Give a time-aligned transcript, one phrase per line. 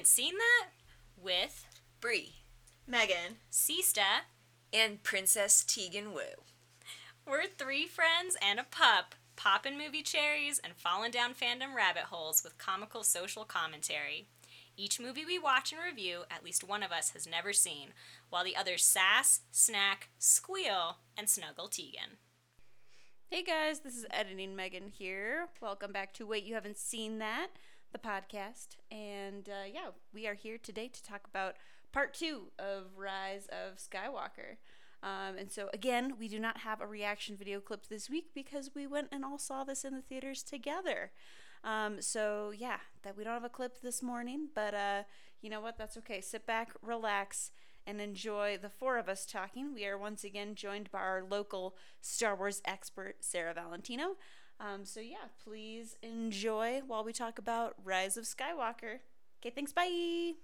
[0.00, 0.68] haven't seen that
[1.22, 1.66] with
[2.00, 2.36] Brie
[2.86, 3.36] Megan.
[3.52, 4.22] Sista.
[4.72, 6.22] and Princess Tegan Wu.
[7.26, 12.42] We're three friends and a pup, popping movie cherries and falling down fandom rabbit holes
[12.42, 14.28] with comical social commentary.
[14.74, 17.88] Each movie we watch and review, at least one of us has never seen,
[18.30, 22.16] while the others sass, snack, squeal, and snuggle Tegan.
[23.28, 25.48] Hey guys, this is Editing Megan here.
[25.60, 27.48] Welcome back to Wait You Haven't Seen That,
[27.92, 28.76] the podcast.
[28.90, 31.56] And uh, yeah, we are here today to talk about
[31.92, 34.56] part two of Rise of Skywalker.
[35.02, 38.70] Um, and so, again, we do not have a reaction video clip this week because
[38.74, 41.10] we went and all saw this in the theaters together.
[41.64, 45.02] Um, so, yeah, that we don't have a clip this morning, but uh,
[45.40, 45.78] you know what?
[45.78, 46.20] That's okay.
[46.20, 47.50] Sit back, relax,
[47.86, 49.72] and enjoy the four of us talking.
[49.74, 54.16] We are once again joined by our local Star Wars expert, Sarah Valentino.
[54.60, 58.98] Um, so, yeah, please enjoy while we talk about Rise of Skywalker.
[59.40, 59.72] Okay, thanks.
[59.72, 60.34] Bye.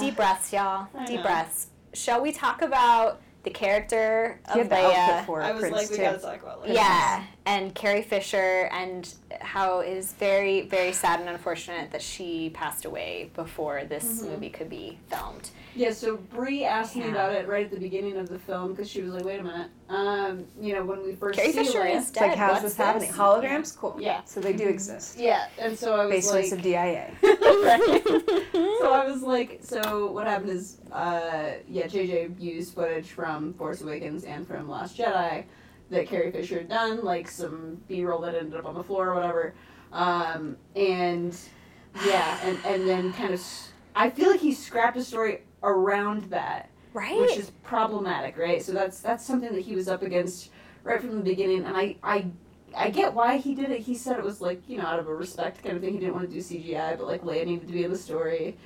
[0.00, 0.88] Deep breaths, y'all.
[0.94, 1.22] I Deep know.
[1.22, 1.66] breaths.
[1.92, 5.26] Shall we talk about the character You of have the Leia?
[5.26, 6.02] for I was Prince, like, we too.
[6.02, 6.74] gotta talk about Leia.
[6.74, 12.50] Yeah, and Carrie Fisher, and how it is very, very sad and unfortunate that she
[12.50, 14.30] passed away before this Mm-hmm.
[14.30, 15.50] movie could be filmed.
[15.76, 18.90] Yeah, so Brie asked me about it right at the beginning of the film because
[18.90, 21.80] she was like, "Wait a minute, um, you know, when we first Carrie see Fisher
[21.80, 22.38] Leia, is It's like, dead.
[22.38, 23.08] how's What's this happening?
[23.10, 23.16] this?
[23.16, 23.76] Holograms?
[23.76, 23.96] Cool.
[24.00, 24.22] Yeah.
[24.24, 25.18] So they do exist.
[25.18, 27.12] yeah," and so I was Baseless like, of DIA.
[28.80, 33.80] so I was like, so what happened is, uh, yeah, JJ used footage from Force
[33.82, 35.44] Awakens and from Last Jedi
[35.90, 39.14] that Carrie Fisher had done, like some B-roll that ended up on the floor or
[39.14, 39.54] whatever,
[39.92, 41.36] um, and
[42.06, 46.24] yeah, and and then kind of, s- I feel like he scrapped a story around
[46.30, 46.70] that.
[46.94, 47.20] Right?
[47.20, 48.62] which is problematic, right?
[48.62, 50.50] So that's that's something that he was up against
[50.84, 52.26] right from the beginning, and I I
[52.78, 53.80] I get why he did it.
[53.80, 55.94] He said it was like you know out of a respect kind of thing.
[55.94, 58.56] He didn't want to do CGI, but like Leia needed to be in the story.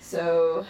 [0.00, 0.64] So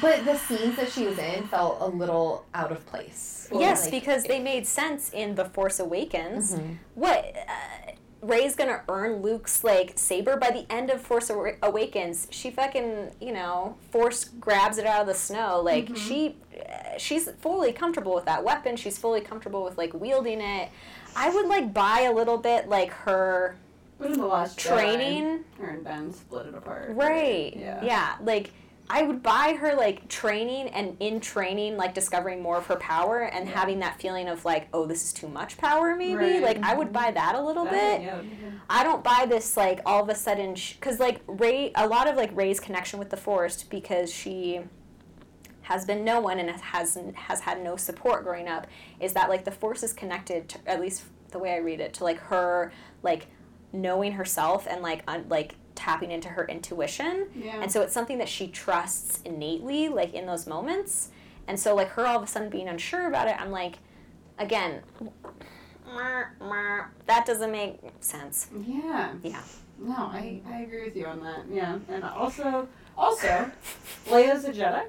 [0.00, 3.48] But the scenes that she was in felt a little out of place.
[3.52, 6.54] yes, Like, because they made sense in The Force Awakens.
[6.54, 6.72] Mm-hmm.
[6.94, 7.34] What?
[7.36, 11.30] Uh, Rey's gonna earn Luke's like saber by the end of Force
[11.62, 12.26] Awakens.
[12.30, 15.60] She fucking you know force grabs it out of the snow.
[15.62, 15.94] Like Mm-hmm.
[15.94, 18.74] she, uh, she's fully comfortable with that weapon.
[18.76, 20.68] She's fully comfortable with like wielding it.
[21.18, 23.56] I would like buy a little bit like her
[23.98, 25.24] the last training.
[25.24, 26.92] Jedi, her and Ben split it apart.
[26.94, 27.56] Right.
[27.56, 27.82] Yeah.
[27.84, 28.14] Yeah.
[28.22, 28.52] Like
[28.88, 33.22] I would buy her like training and in training like discovering more of her power
[33.22, 36.42] and having that feeling of like oh this is too much power maybe Right.
[36.42, 37.04] like I would mm-hmm.
[37.04, 38.02] buy that a little That- bit.
[38.02, 38.22] yeah.
[38.70, 42.16] I don't buy this like all of a sudden because like Rey a lot of
[42.16, 44.60] like Rey's connection with the Force because she
[45.68, 48.66] has been no one and has has had no support growing up
[49.00, 51.92] is that like the Force is connected to at least the way I read it
[51.94, 53.26] to like her like
[53.72, 57.60] knowing herself and like un, like tapping into her intuition Yeah.
[57.62, 61.10] and so it's something that she trusts innately like in those moments
[61.46, 63.76] and so like her all of a sudden being unsure about it I'm like
[64.38, 64.80] again
[67.06, 69.12] that doesn't make sense Yeah.
[69.22, 69.42] yeah
[69.78, 71.42] No, I, I agree with you on that.
[71.52, 73.48] Yeah, and also also,
[74.08, 74.82] Leia's a Jedi.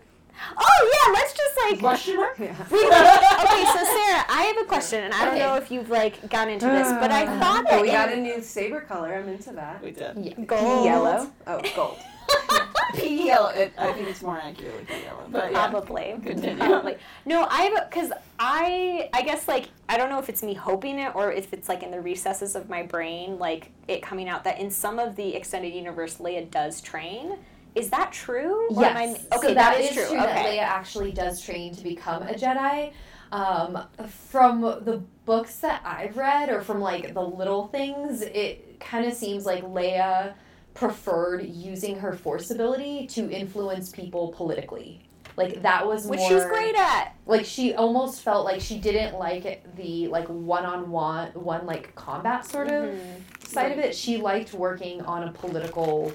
[0.57, 1.79] Oh yeah, let's just like.
[1.79, 2.38] Question mark?
[2.39, 5.45] We, okay, so Sarah, I have a question, and I don't Okay.
[5.45, 8.11] know if you've like gotten into this, but I uh, thought Oh, that we got
[8.11, 9.13] a new saber color.
[9.16, 9.81] I'm into that.
[9.83, 10.47] We did.
[10.47, 11.29] gold, Yellow.
[11.47, 11.97] Oh, gold.
[12.95, 13.50] P yellow.
[13.50, 15.23] It, I think it's more accurately P yellow.
[15.29, 15.69] But yeah.
[15.69, 16.16] Probably.
[16.23, 16.57] Continue.
[16.57, 16.97] Probably.
[17.25, 21.00] No, I have because I I guess like I don't know if it's me hoping
[21.00, 24.44] it or if it's like in the recesses of my brain, like it coming out
[24.44, 27.38] that in some of the extended universe, Leia does train.
[27.79, 28.67] Is that true?
[28.75, 29.25] Or am I- Yes.
[29.38, 30.17] okay, so that is is true.
[30.17, 30.57] that Okay.
[30.57, 32.91] Leia actually does train to become a Jedi.
[33.31, 39.06] Um, from the books that I've read, or from like the little things, it kind
[39.06, 40.33] of seems like Leia
[40.74, 45.01] preferred using her Force ability to influence people politically.
[45.38, 47.13] Like that was Which more, she's great at.
[47.25, 51.94] Like she almost felt like she didn't like the like one on one one like
[51.95, 53.45] combat sort of Mm-hmm.
[53.45, 53.95] side of it.
[53.95, 56.12] She liked working on a political,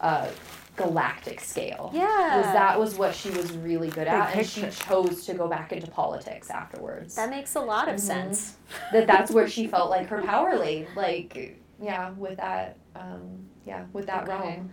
[0.00, 0.26] uh,
[0.78, 2.36] galactic scale Yeah.
[2.38, 5.46] was that was what she was really good at, Big and she chose to go
[5.48, 7.14] back into politics afterwards.
[7.16, 8.00] That makes a lot of Mhm.
[8.00, 8.56] sense.
[8.92, 10.86] that that's where she felt like her power lay.
[10.96, 14.32] like yeah, with that, um, yeah, with that Okay.
[14.32, 14.70] realm.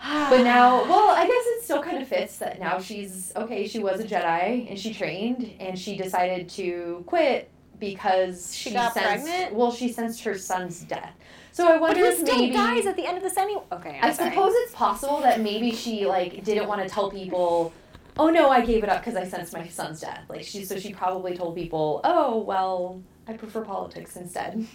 [0.30, 3.66] But now, well, I guess it still kind of fits that now she's okay.
[3.66, 7.50] She was a Jedi and she trained, and she decided to quit
[7.80, 9.54] because She got sensed, pregnant?
[9.54, 11.14] Well, she sensed her son's death.
[11.52, 13.62] So I But wonder he if still maybe dies at the end of this anyway.
[13.72, 14.30] Okay, I'm I sorry.
[14.30, 17.72] suppose it's possible that maybe she like didn't want to tell people,
[18.18, 20.78] "Oh no, I gave it up because I sensed my son's death." Like she, so
[20.78, 24.66] she probably told people, "Oh well, I prefer politics instead."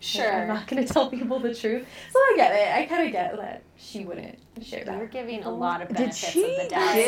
[0.00, 0.32] Sure.
[0.42, 1.86] I'm not gonna tell people the truth.
[2.12, 2.74] So I get it.
[2.74, 6.30] I kind of get that she wouldn't share You're giving a lot of Did benefits
[6.32, 6.94] she of the doubt.
[6.94, 7.04] give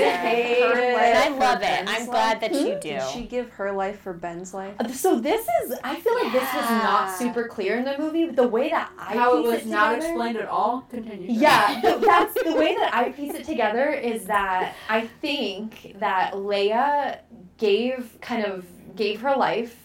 [0.75, 1.63] her life I for love it.
[1.63, 2.09] Ben's I'm life?
[2.11, 2.79] glad that you do.
[2.81, 4.75] Did she give her life for Ben's life?
[4.79, 5.79] Uh, So this is.
[5.83, 8.27] I feel like this was not super clear in the movie.
[8.27, 10.83] But the way that I How it piece was not together- explained at all.
[10.91, 11.27] Continue.
[11.33, 17.21] Yeah, that's the way that I piece it together is that I think that Leia
[17.57, 18.67] gave kind of
[18.97, 19.79] gave her life.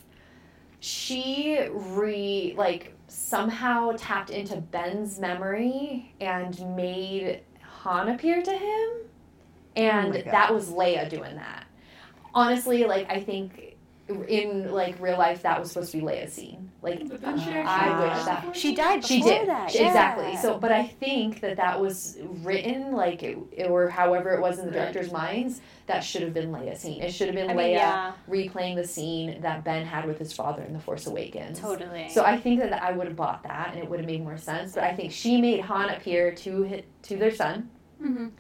[0.80, 8.90] She re like somehow tapped into Ben's memory and made Han appear to him.
[9.76, 10.26] And oh God.
[10.26, 11.66] that was Leia doing that.
[12.34, 13.76] Honestly, like I think
[14.08, 16.67] in like real life that was supposed to be Leia's scene.
[16.90, 19.74] Like But she I wish that She died she did that.
[19.74, 20.32] exactly.
[20.34, 20.42] yeah.
[20.42, 23.38] So, but I think that that was written like, it,
[23.70, 25.62] or however it was in the director's minds.
[25.88, 27.02] That should have been Leia's scene.
[27.02, 30.20] It should have been I Leia mean, yeah, replaying the scene that Ben had with
[30.20, 31.60] his father in The Force Awakens.
[31.62, 32.10] totally.
[32.10, 34.38] So I think that I would have bought that, and it would have made more
[34.38, 34.74] sense.
[34.74, 37.70] But I think she made Han appear to to their son,
[38.04, 38.32] Mhm.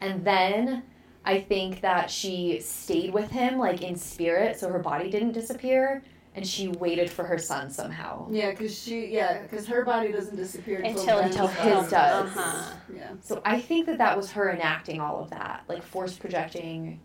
[0.00, 0.84] and then
[1.24, 6.04] I think that she stayed with him like in spirit, so her body didn't disappear,
[6.34, 8.26] and she waited for her son somehow.
[8.30, 12.28] Yeah, because she, yeah, because her body doesn't disappear until, until until his does.
[12.30, 12.74] Uh-huh.
[12.94, 13.10] Yeah.
[13.20, 17.00] So I think that that was her enacting all of that, like force projecting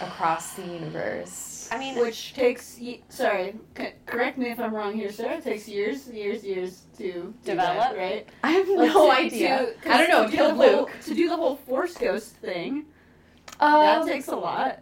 [0.00, 1.68] across the universe.
[1.72, 5.36] I mean, Which takes, ye- sorry, c- correct me if I'm wrong here, Sarah.
[5.36, 7.76] It takes years, years, years to Develop?
[7.76, 8.28] that, right?
[8.42, 9.66] I have Like, no to- idea.
[9.82, 10.24] to- I don't know.
[10.24, 10.90] to do Killed the whole- Luke.
[11.04, 12.86] To do the whole Force Ghost thing,
[13.60, 14.80] Um, that takes a lot.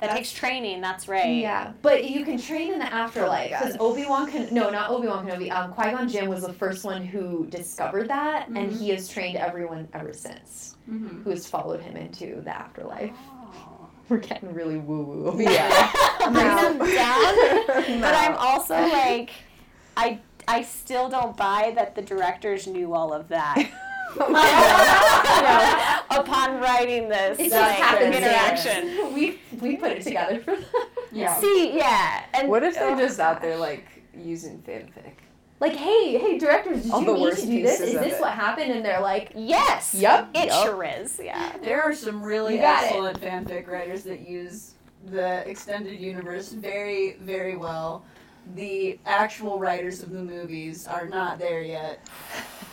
[0.00, 0.80] That takes training.
[0.80, 1.36] That's right.
[1.36, 3.60] Yeah, but you can train in the afterlife God.
[3.60, 5.50] because Obi Wan can no, not Obi Wan Kenobi.
[5.50, 8.78] Um, Qui Gon Jinn was the first one who discovered that, and Mhm.
[8.78, 11.22] he has trained everyone ever since Mm-hmm.
[11.22, 13.10] who has followed him into the afterlife.
[14.08, 15.40] We're getting really woo woo.
[15.42, 15.90] Yeah.
[16.20, 16.32] I'm
[16.78, 19.30] down, but I'm also like,
[19.96, 23.56] I I still don't buy that the directors knew all of that.
[24.18, 24.26] You
[26.10, 28.16] upon writing this, It like, just happens.
[28.16, 29.14] interaction.
[29.14, 30.64] We we put it together for them.
[31.12, 31.38] Yeah.
[31.40, 33.84] See, yeah, and What if they're oh, just out there like
[34.16, 35.12] using fanfic?
[35.58, 37.80] Like, hey, hey, directors, did All you the need to do this?
[37.80, 38.72] Is this what happened?
[38.72, 39.94] And they're like, Yes.
[39.94, 40.28] Yup.
[40.34, 40.64] It Yup.
[40.66, 41.18] sure is.
[41.22, 41.52] Yeah.
[41.62, 42.86] There are some really You got it.
[42.88, 44.74] excellent fanfic writers that use
[45.06, 48.04] the extended universe very, very well.
[48.54, 52.00] The actual writers of the movies are not there yet,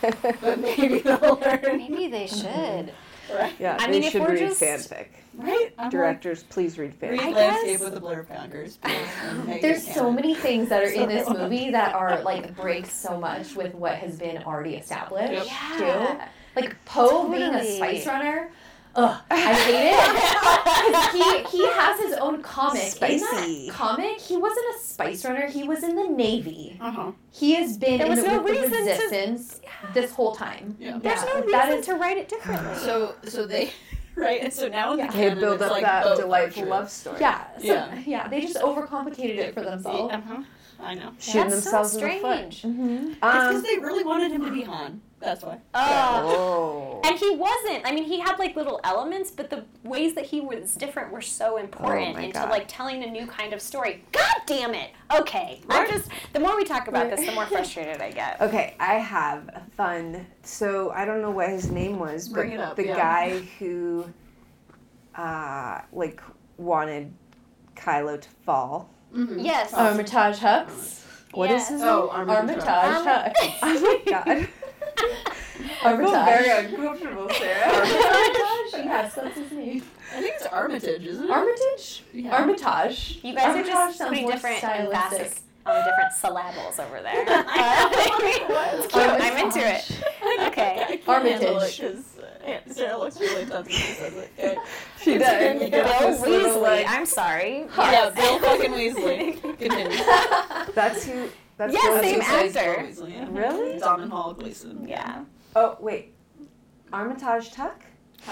[0.00, 1.60] but maybe they'll learn.
[1.78, 2.92] Maybe they should.
[3.34, 3.54] Right?
[3.58, 5.06] Yeah, I they mean, if should we're read just- fanfic.
[5.36, 5.74] Right?
[5.78, 7.24] I'm Directors, please read like, read fanfic.
[7.24, 8.76] I Landscape guess- with the Blur Conquers.
[8.82, 10.14] please, and make There's it so canon.
[10.14, 13.74] many things that are in this So- movie that are like break so much with
[13.74, 15.50] what has been already established.
[15.50, 15.78] Yep.
[16.18, 16.24] Too.
[16.54, 17.76] Like Poe being a Totally.
[17.76, 18.50] spice runner.
[18.96, 19.94] Ugh, I hate it.
[20.94, 22.82] 'Cause he he has his own comic.
[22.82, 23.66] In Spicy.
[23.68, 25.46] that comic, he wasn't a spice runner.
[25.46, 26.78] He was in the navy.
[26.80, 27.12] Uh-huh.
[27.32, 29.60] He has been There in the, no the reason to- resistance
[29.94, 30.76] this whole time.
[30.78, 30.98] Yeah.
[31.02, 32.76] There's Yeah, no reason that is to write it differently.
[32.78, 33.70] So, so they,
[34.14, 34.40] right?
[34.42, 35.06] And so now in Yeah.
[35.08, 36.70] the They canon, build up like that delightful are true.
[36.70, 37.16] love story.
[37.20, 37.98] yeah, so, Yeah.
[38.06, 40.12] yeah, They just overcomplicated it for themselves.
[40.14, 40.42] Uh-huh.
[40.80, 41.12] I know.
[41.18, 42.20] Shooting That's so themselves in the foot.
[42.52, 42.62] strange.
[42.62, 43.06] Mm-hmm.
[43.08, 45.00] It's because Um, they really wanted him to be Han.
[45.24, 45.58] That's why.
[45.74, 47.00] Oh.
[47.02, 47.08] oh.
[47.08, 47.86] And he wasn't.
[47.86, 51.20] I mean, he had like little elements, but the ways that he was different were
[51.20, 52.50] so important Oh into God.
[52.50, 54.04] like telling a new kind of story.
[54.12, 54.90] God damn it!
[55.16, 56.10] Okay, I'm just.
[56.32, 58.40] The more we talk about this, the more frustrated I get.
[58.40, 60.26] Okay, I have a fun.
[60.42, 62.96] So I don't know what his name was, but Bring it up, the yeah.
[62.96, 64.06] guy who,
[65.14, 66.20] uh, like
[66.56, 67.12] wanted
[67.76, 68.90] Kylo to fall.
[69.14, 69.38] Mm-hmm.
[69.40, 69.72] Yes.
[69.74, 71.02] Armitage Hux.
[71.32, 71.68] What is Yes.
[71.70, 71.90] his name?
[71.90, 73.32] Oh, Armitage Armitage.
[73.36, 73.54] Hux.
[73.62, 74.48] Oh my god.
[74.96, 77.72] I feel very uncomfortable, Sarah.
[77.76, 78.84] Armitage.
[78.84, 79.82] Yes, that's his name.
[80.14, 81.30] I think it's Armitage, isn't it?
[81.30, 82.02] Armitage.
[82.12, 82.36] Yeah.
[82.36, 83.18] Armitage.
[83.22, 84.94] You guys are just sounds putting different stylistic.
[85.20, 87.24] emphasis on different syllables over there.
[87.26, 89.02] it's cute.
[89.04, 90.02] I'm into it.
[90.48, 90.84] Okay.
[90.88, 91.40] I can't Armitage.
[91.40, 94.30] handle it 'cause, uh, Sarah looks really tense when she says it.
[94.38, 94.56] Okay.
[95.02, 95.30] She does.
[95.58, 96.62] Bill Bill This little, Weasley.
[96.62, 97.66] like- I'm sorry.
[97.78, 99.40] Yeah, Bill fucking Weasley.
[99.58, 100.74] Continue.
[100.74, 101.28] That's who.
[101.56, 102.56] That's Yeah, who same it is.
[102.56, 102.92] actor.
[102.96, 103.26] Bill yeah.
[103.30, 103.78] Really?
[103.78, 104.86] Domhnall Hall Gleeson.
[104.88, 105.24] Yeah.
[105.56, 106.14] Oh wait,
[106.92, 107.82] Armitage Tuck.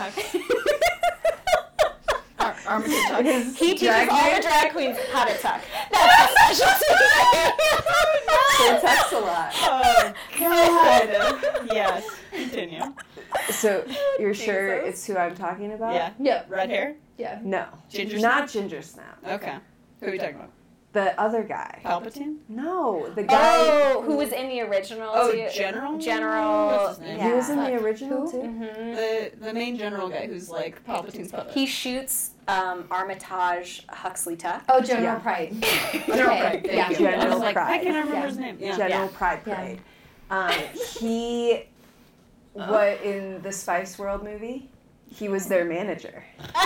[2.38, 3.24] Ar- Armitage Tuck.
[3.24, 4.36] His He teaches drag all name?
[4.36, 5.60] the drag queens how to tuck.
[5.92, 6.84] That's his specialty.
[8.58, 9.52] So he tucks a lot.
[9.54, 11.66] Oh God.
[11.72, 12.04] yes.
[12.32, 12.82] Continue.
[13.50, 13.84] So
[14.18, 15.94] you're sure it's who I'm talking about?
[15.94, 16.10] Yeah.
[16.18, 16.46] Yep.
[16.50, 16.96] Red hair.
[17.18, 17.38] Yeah.
[17.42, 17.66] No.
[17.88, 19.18] Ginger Not Ginger Snap.
[19.26, 19.54] Okay.
[20.00, 20.50] Who are we talking about?
[20.92, 21.80] The other guy.
[21.82, 22.36] Palpatine.
[22.50, 23.38] No, the guy.
[23.40, 25.10] Oh, who was in the original?
[25.14, 25.48] Oh, too?
[25.54, 25.98] General.
[25.98, 26.66] General.
[26.66, 27.00] What's?
[27.00, 27.28] Yeah.
[27.28, 28.42] He was in the original too.
[28.42, 28.60] hmm
[28.94, 31.54] The the main general guy who's like Palpatine's puppet.
[31.54, 34.64] He shoots um, Armitage Huxley Tuck.
[34.68, 35.18] Oh, General Yeah.
[35.20, 35.54] Pride.
[36.06, 36.62] General Pride.
[36.62, 36.90] Thank yeah.
[36.90, 36.96] you.
[36.96, 38.26] General I was like, I can't remember Yeah.
[38.26, 38.56] his name.
[38.60, 38.76] Yeah.
[38.76, 39.16] General Yeah.
[39.16, 39.74] Pride Yeah.
[40.30, 40.50] Um,
[40.98, 41.64] he,
[42.54, 44.70] what in the Spice World movie,
[45.10, 46.24] he was their manager.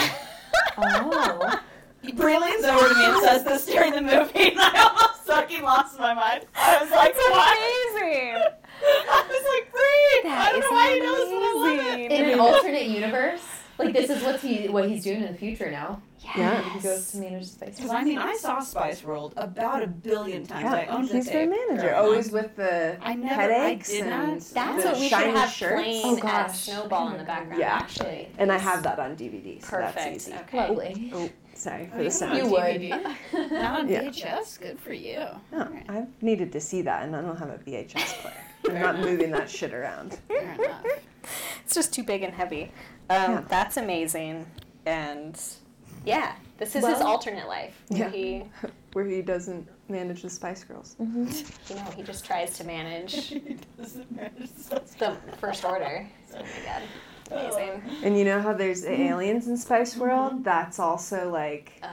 [0.79, 1.61] Oh.
[2.07, 5.63] He leans over to me and says this during the movie, and I almost fucking
[5.63, 6.45] lost my mind.
[6.55, 7.59] I was like, what?
[7.59, 8.43] Amazing.
[8.83, 10.31] I was like, Brie!
[10.31, 12.13] That I don't know why he knows, but I love it.
[12.13, 13.43] In an alternate universe,
[13.79, 16.03] like this is what he what he's doing in the future now.
[16.37, 16.61] Yeah.
[16.75, 17.77] He goes to manage space.
[17.77, 20.67] Because I mean, I saw Spice World about a billion times.
[20.67, 21.95] I Yeah, owned the he's their tape manager.
[21.95, 22.33] Always up.
[22.35, 25.31] with the I never- I headaches did not- and That's the what we should shiny
[25.39, 25.75] have shirts.
[25.83, 26.59] playing Oh, at gosh.
[26.63, 27.61] Snowball in the background.
[27.61, 27.75] Yeah.
[27.77, 28.29] actually.
[28.39, 29.63] And I have that on DVD.
[29.63, 29.95] So Perfect.
[29.95, 30.35] That's easy.
[30.35, 30.59] Okay.
[30.69, 31.11] Lovely.
[31.15, 31.31] Oh,
[31.67, 32.37] sorry for you the sound.
[32.39, 32.63] You on would.
[32.81, 33.17] DVD?
[33.53, 34.03] Not on Yeah.
[34.05, 34.61] VHS?
[34.61, 35.25] Good for you.
[35.53, 38.35] No, I've needed to see that, and I don't have a VHS player.
[38.69, 40.19] I'm not moving that shit around.
[40.29, 40.85] Fair enough.
[41.65, 42.65] It's just too big and heavy.
[43.11, 43.41] Um, Yeah.
[43.49, 44.47] That's amazing.
[44.87, 45.41] And
[46.05, 47.81] yeah, this is his Well- alternate life.
[47.89, 48.11] where Yeah.
[48.11, 48.45] He,
[48.93, 50.97] Where he doesn't manage the Spice Girls.
[50.99, 53.35] you know, he just tries to manage
[53.77, 54.33] Doesn't matter.
[54.57, 54.83] So-
[55.27, 56.09] the first order.
[56.35, 56.83] Oh my god.
[57.31, 57.83] Amazing.
[58.03, 60.01] And you know how there's the aliens in Spice mm-hmm.
[60.03, 60.45] World?
[60.45, 61.89] That's also like Oh.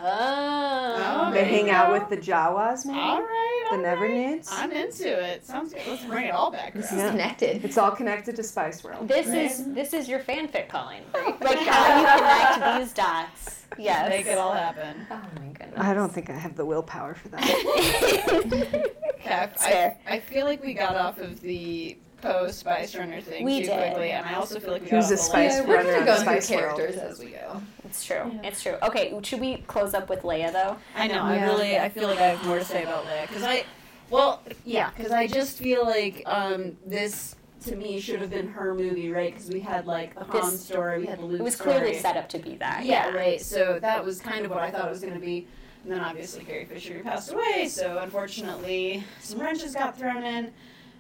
[1.30, 3.68] oh they hang out with the Jawas, maybe All right.
[3.72, 4.14] the all Never right.
[4.14, 4.50] Nudes.
[4.52, 5.46] I'm into it.
[5.46, 5.82] Sounds good.
[5.88, 7.00] Let's bring it all back This around.
[7.06, 7.66] is connected.
[7.66, 9.08] It's all connected to Spice World.
[9.08, 9.46] This Right.
[9.52, 11.02] is this is your fanfic calling.
[11.16, 11.38] Oh.
[11.42, 13.64] Like how you connect these dots.
[13.78, 14.10] Yes.
[14.10, 15.08] Make it all happen.
[15.10, 15.78] Oh my goodness.
[15.80, 18.90] I don't think I have the willpower for that.
[19.26, 19.96] Okay, I.
[20.16, 23.78] I feel like we got off of the post Spice Runner thing We too did.
[23.78, 25.62] quickly, and I also feel like we Who's got a off the Spice list.
[25.64, 26.78] Yeah, we're Runner gonna go the through Spice World.
[26.78, 27.62] characters as we go.
[27.86, 28.16] It's true.
[28.34, 28.42] Yeah.
[28.44, 28.76] It's true.
[28.82, 30.78] Okay, should we close up with Leia though?
[30.96, 31.22] I know.
[31.22, 31.78] I really.
[31.78, 33.66] I feel like I have more to say about Leia because I.
[34.10, 38.74] Well, yeah, because I just feel like um, this to me should have been her
[38.76, 39.34] movie, right?
[39.34, 41.76] Because we had like the Han story, we had the Luke It was story.
[41.76, 42.84] clearly set up to be that.
[42.86, 43.40] Yeah, right.
[43.42, 45.48] So that was kind of what I thought it was going to be.
[45.84, 50.52] And then obviously Carrie Fisher passed away, so unfortunately some wrenches got thrown in.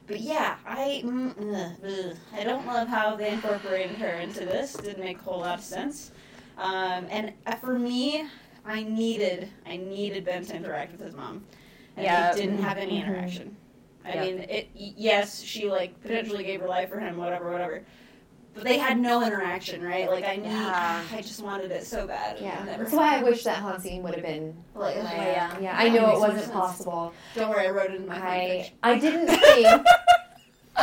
[0.07, 2.17] But yeah, I mm, ugh, ugh.
[2.33, 4.73] I don't love how they incorporated her into this.
[4.73, 6.11] Didn't make a whole lot of sense.
[6.57, 8.25] Um, and uh, for me,
[8.65, 11.45] I needed I needed Ben to interact with his mom,
[11.95, 12.33] and Yeah.
[12.35, 13.05] he didn't have any Mhm.
[13.07, 13.57] interaction.
[14.05, 14.21] I Yeah.
[14.25, 14.69] mean, it.
[14.75, 17.83] Yes, she like potentially gave her life for him, whatever, whatever.
[18.53, 20.07] But they had no interaction, right?
[20.09, 21.01] Like I need, Yeah.
[21.11, 22.37] I just wanted it so bad.
[22.39, 24.55] Yeah, it never that's why I wish that haunt scene would have been.
[24.75, 25.59] Like, Leia.
[25.61, 26.51] Yeah, I know it wasn't sense.
[26.53, 27.13] possible.
[27.35, 28.71] Don't worry, I wrote it in my I.
[28.83, 29.85] I didn't think.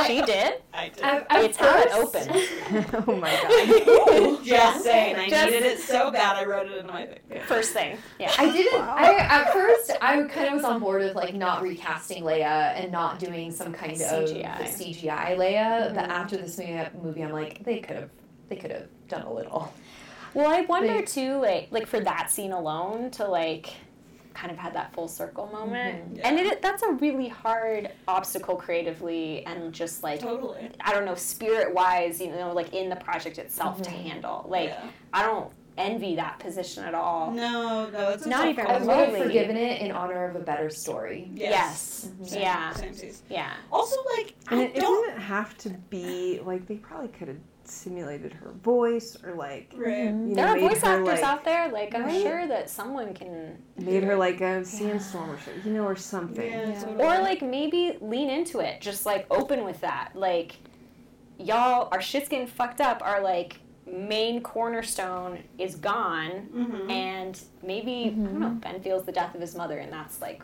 [0.07, 0.63] She did.
[0.73, 1.03] I did.
[1.03, 3.05] I, at It's how it first- opened.
[3.09, 4.45] oh my god.
[4.45, 6.37] just saying, I Just- needed it so bad.
[6.37, 7.47] I wrote it in my fiction.
[7.49, 7.99] First thing.
[8.19, 8.33] Yeah.
[8.39, 8.81] I didn't.
[8.83, 12.93] I at first I kind of was on board with like not recasting Leia and
[12.93, 14.61] not doing some kind CGI.
[14.61, 15.93] of CGI Leia.
[15.95, 16.11] But mm-hmm.
[16.13, 18.11] after this movie, movie, I'm like they could have
[18.49, 19.73] they could have done a little.
[20.35, 23.71] Well, I wonder They- too, like, like for that scene alone, to like,
[24.35, 25.57] kind of had that full circle mm-hmm.
[25.57, 26.29] moment, Yeah.
[26.29, 30.71] and it that's a really hard obstacle creatively, and just like Totally.
[30.81, 34.09] I don't know, spirit wise, you know, like in the project itself to mm-hmm.
[34.09, 34.47] handle.
[34.49, 34.91] Like Yeah.
[35.13, 37.31] I don't envy that position at all.
[37.31, 38.75] No, no, it's Not even call.
[38.75, 41.31] I would have forgiven it in honor of a better story.
[41.35, 42.09] Yes.
[42.09, 42.25] Mm-hmm.
[42.25, 42.73] Same, Yeah.
[42.75, 43.13] Same.
[43.29, 43.53] Yeah.
[43.73, 45.07] Also, like, And I it don't.
[45.07, 50.05] doesn't have to be like they probably could have simulated her voice or like Right.
[50.11, 51.69] you There know are voice actors like out there.
[51.71, 52.23] Like I'm Right?
[52.23, 56.51] sure that someone can, made her like a sandstorm or something, you know, or something.
[56.51, 56.81] Yeah, Yeah.
[56.81, 57.05] totally.
[57.05, 58.81] or like maybe lean into it.
[58.81, 60.11] Just like open with that.
[60.15, 60.57] Like
[61.39, 63.03] y'all, our shit's getting fucked up.
[63.05, 66.91] Our like main cornerstone is gone, Mhm.
[66.91, 68.49] and maybe I don't know.
[68.51, 70.43] Ben feels the death of his mother, and that's like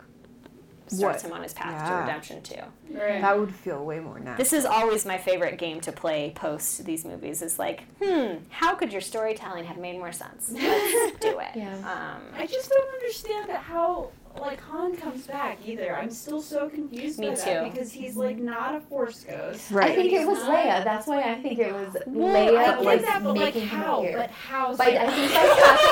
[0.89, 1.29] starts What?
[1.31, 2.61] him on his path to redemption too.
[2.91, 3.21] Right.
[3.21, 4.37] That would feel way more natural.
[4.37, 7.41] This is always my favorite game to play post these movies.
[7.41, 10.49] Is like, hmm, how could your storytelling have made more sense?
[10.51, 11.49] Let's do it.
[11.55, 11.75] Yeah.
[11.77, 15.95] Um, I just don't understand how like Han comes back either.
[15.97, 17.71] I'm still so confused Me by that too.
[17.71, 19.71] because he's like not a Force ghost.
[19.71, 19.89] right.
[19.91, 20.83] I think it was Leia.
[20.83, 24.03] That's why I think it was Well, Leia I get like that, but like how?
[24.13, 24.75] But how?
[24.75, 25.86] By, I think by I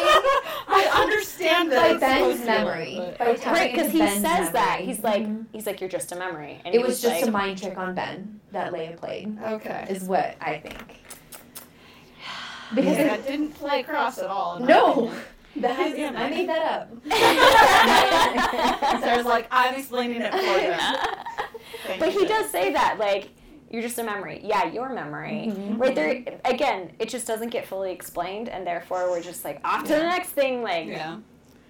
[1.73, 2.95] understand that by it's supposed Ben's to, memory.
[3.17, 5.45] but- By right, because he Ben's says that he's like, Mhm.
[5.51, 7.77] he's like, you're just a memory, and It he was just like, a mind trick
[7.77, 9.37] on Ben that Leia played.
[9.43, 9.85] Okay.
[9.89, 10.77] Is what I think.
[12.73, 14.59] Because Yeah, that didn't play across at all.
[14.59, 15.23] no, opinion.
[15.57, 16.89] that I made that up.
[19.03, 21.99] Sarah's like, I'm explaining it for them.
[21.99, 23.29] But you, he does say that like
[23.69, 25.79] you're just a memory yeah your memory Mhm.
[25.79, 29.83] right there again it just doesn't get fully explained and therefore we're just like off
[29.83, 31.17] to the next thing like Yeah.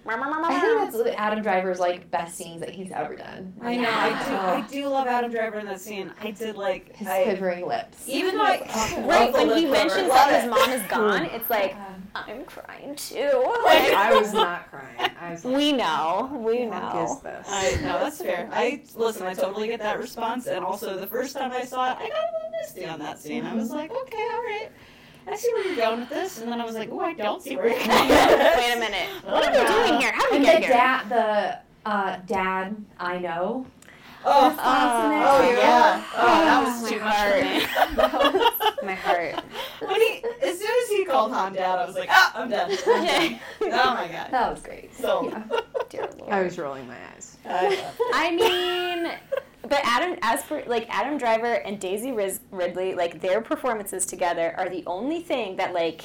[0.08, 3.54] I think that's Adam Driver's like best scenes that he's ever done.
[3.60, 3.90] I know.
[3.90, 4.30] I do.
[4.30, 4.36] Oh.
[4.36, 6.12] I do love Adam Driver in that scene.
[6.20, 6.94] I did like.
[6.96, 8.08] His I, quivering lips.
[8.08, 11.76] even though I right when he mentions that his mom is gone it's like
[12.14, 13.16] I'm crying too.
[13.16, 15.10] I was not crying.
[15.20, 16.30] I was like, we know.
[16.32, 17.04] We what know.
[17.04, 17.46] is this?
[17.48, 18.48] I no, that's fair.
[18.52, 19.26] I listen.
[19.26, 22.18] I totally get that response, and also the first time I saw it, I got
[22.18, 23.44] a little misty on that scene.
[23.44, 24.70] I was like, okay, all right,
[25.28, 27.42] I see where you're going with this, and then I was like, oh, I don't
[27.42, 28.08] see where you're going.
[28.08, 28.56] with this.
[28.56, 29.08] Wait a minute.
[29.24, 30.12] What are we Uh, doing here?
[30.12, 30.76] How did we And get the here?
[30.76, 33.66] dad, the uh, dad I know.
[34.28, 36.02] Oh, Oh, oh yeah.
[36.16, 38.55] Oh, that Oh, was too my much for me.
[38.84, 39.34] My heart.
[39.80, 42.70] when he, as soon as he called Han dad, I was like, ah, I'm done.
[42.86, 43.40] I'm done.
[43.62, 44.30] Oh my god.
[44.30, 44.94] That was great.
[44.94, 45.28] So.
[45.28, 45.42] Yeah.
[45.88, 46.32] Dear Lord.
[46.32, 47.36] I was rolling my eyes.
[47.48, 49.12] I mean,
[49.62, 54.54] but Adam, as for like Adam Driver and Daisy Riz- Ridley, like their performances together
[54.56, 56.04] are the only thing that like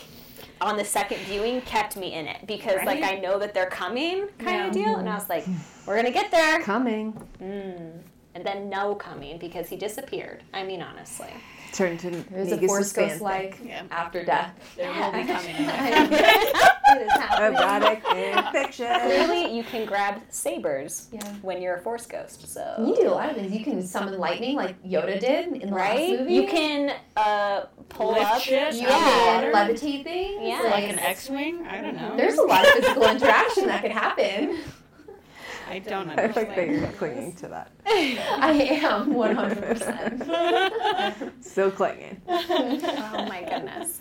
[0.59, 4.27] on the second viewing kept me in it because like I know that they're coming
[4.37, 5.45] kind of deal, and I was like,
[5.85, 6.61] we're gonna get there.
[6.61, 7.13] Coming.
[7.41, 8.01] Mm.
[8.33, 10.43] And then no coming because he disappeared.
[10.53, 11.33] I mean, honestly.
[11.73, 13.83] Turned to There's a force fan ghost like Yeah.
[13.91, 14.53] after death.
[14.75, 15.55] There will be coming.
[15.55, 17.57] it is happening.
[17.57, 18.87] Erotic fan fiction.
[19.01, 21.25] Clearly, you can grab sabers Yeah.
[21.41, 22.47] when you're a force ghost.
[22.51, 23.53] So You do a lot of things.
[23.53, 26.09] You can summon lightning like Yoda did in the right?
[26.09, 26.33] last movie.
[26.33, 28.41] You can uh, pull Lift up.
[28.41, 30.41] shit You out can levitate things.
[30.41, 30.61] Yeah.
[30.71, 31.65] Like an X-wing?
[31.67, 32.17] I don't know.
[32.17, 34.57] There's a lot of physical interaction that could happen.
[35.71, 36.71] I don't I like that understand.
[36.81, 37.71] you're clinging to that.
[37.87, 41.43] I am 100%.
[41.43, 42.21] Still clinging.
[43.13, 43.99] Oh my goodness.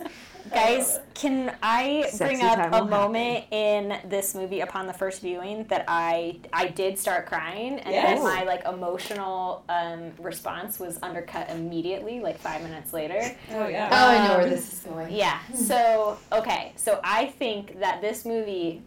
[0.53, 5.21] Guys, can I bring up time a will moment in this movie upon the first
[5.21, 8.19] viewing that I I did start crying and Yes.
[8.19, 13.21] then my like emotional um, response was undercut immediately, like five minutes later.
[13.51, 13.89] Oh yeah.
[13.91, 15.13] Oh, I know where this is going.
[15.13, 15.39] Yeah.
[15.53, 16.73] So okay.
[16.75, 18.81] So I think that this movie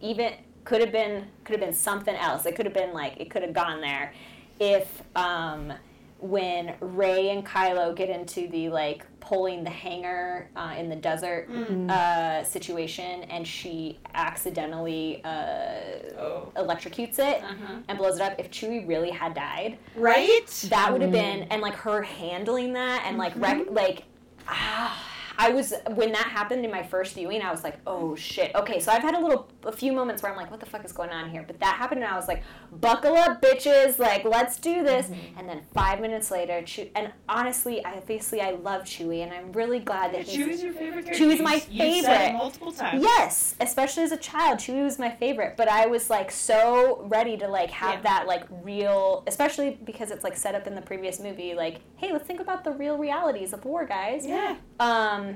[0.00, 0.34] even
[0.68, 2.44] could have been could have been something else.
[2.44, 4.12] It could have been like it could have gone there
[4.60, 5.72] if um,
[6.20, 11.48] when Rey and Kylo get into the like pulling the hanger uh, in the desert
[11.88, 16.52] uh, situation and she accidentally uh, Oh.
[16.56, 17.74] electrocutes it Uh-huh.
[17.88, 18.34] and blows it up.
[18.38, 20.46] If Chewie really had died, Right?
[20.68, 24.02] that would have been and like her handling that and like rec- like
[24.48, 24.92] ah,
[25.40, 28.80] I was when that happened in my first viewing I was like oh shit okay
[28.80, 30.92] so I've had a little a few moments where I'm like what the fuck is
[30.92, 34.58] going on here but that happened and I was like buckle up bitches like let's
[34.58, 39.22] do this and then five minutes later Chew- and honestly I obviously I love Chewie
[39.22, 41.24] and I'm really glad that he's Chewie's your favorite character.
[41.24, 42.28] Chewie's my You- favorite.
[42.30, 43.02] it multiple times.
[43.02, 45.56] Yes, especially as a child, Chewie was my favorite.
[45.56, 48.00] But I was like so ready to like have Yeah.
[48.02, 51.54] that like real, especially because it's like set up in the previous movie.
[51.54, 54.24] Like, hey, let's think about the real realities of war, guys.
[54.26, 54.56] Yeah.
[54.80, 55.27] Um,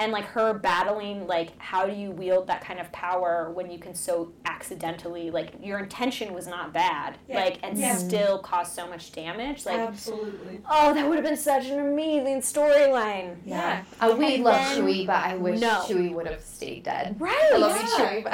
[0.00, 3.78] and like her battling like how do you wield that kind of power when you
[3.78, 7.36] can so accidentally like your intention was not bad Yeah.
[7.36, 7.96] like and Yeah.
[7.96, 10.60] still cause so much damage like Absolutely.
[10.70, 13.82] oh that would have been such an amazing storyline Yeah.
[14.00, 15.82] Uh, we And love then- Chewie, but I wish No.
[15.86, 17.16] Chewie would have stayed dead.
[17.20, 18.10] right I love you, Yeah.
[18.10, 18.32] Chewie, but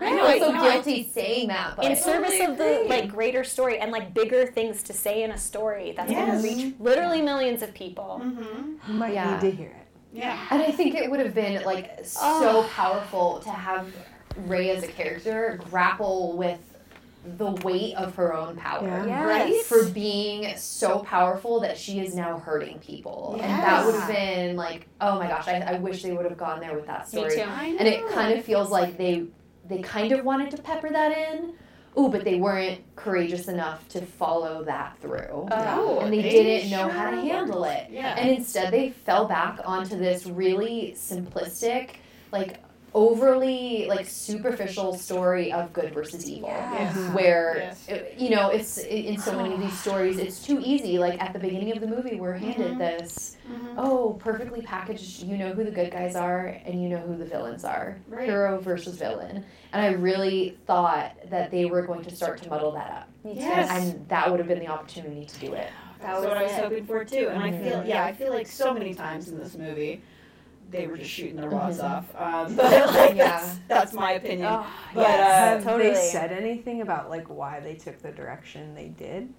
[0.00, 1.76] I I know, feel I so guilty saying that.
[1.76, 5.22] But in service totally of the like greater story and like bigger things to say
[5.22, 6.42] in a story that's Yes.
[6.42, 8.20] going to reach literally millions of people.
[8.24, 8.90] Mm-hmm.
[8.92, 9.32] You might Yeah.
[9.34, 9.81] need to hear it.
[10.12, 10.38] Yeah.
[10.50, 13.86] And I think it would have been like so powerful to have
[14.46, 16.58] Rey as a character grapple with
[17.38, 19.04] the weight of her own power.
[19.06, 19.24] Yeah.
[19.24, 19.50] Right?
[19.50, 19.66] Yes.
[19.66, 23.34] For being so powerful that she is now hurting people.
[23.36, 23.44] Yes.
[23.48, 26.36] And that would have been like, oh my gosh, I, I wish they would have
[26.36, 27.34] gone there with that Me story.
[27.36, 27.42] too.
[27.42, 29.26] And it kind of feels like they
[29.68, 31.54] they kind of wanted to pepper that in.
[31.98, 35.48] Ooh, but they weren't courageous enough to follow that through.
[35.50, 37.88] Oh, and they, they didn't know sure how to handle it.
[37.90, 38.14] Yeah.
[38.16, 41.96] And instead, they fell back onto this really simplistic,
[42.30, 42.60] like
[42.94, 46.48] overly like superficial story of good versus evil.
[46.50, 46.96] Yes.
[47.14, 47.88] Where Yes.
[47.88, 51.32] it- you know it's in so many of these stories it's too easy like at
[51.32, 53.74] the beginning of the movie we're handed this Mhm.
[53.76, 57.24] oh perfectly packaged you know who the good guys are and you know who the
[57.24, 58.28] villains are Right.
[58.28, 62.72] hero versus villain and i really thought that they were going to start to muddle
[62.72, 63.70] that up Yes.
[63.70, 65.68] and that would have been the opportunity to do it
[66.00, 67.28] That's was what I was hoping for too.
[67.30, 70.02] And I feel, yeah, I feel like so many times in this movie,
[70.72, 71.84] they were just shooting their wads Mhm.
[71.84, 72.16] off.
[72.16, 73.28] Um, but like, Yeah.
[73.38, 74.48] that's, that's my opinion.
[74.50, 75.90] Oh, But, yes, uh, Have totally.
[75.90, 79.32] they said anything about like why they took the direction they did?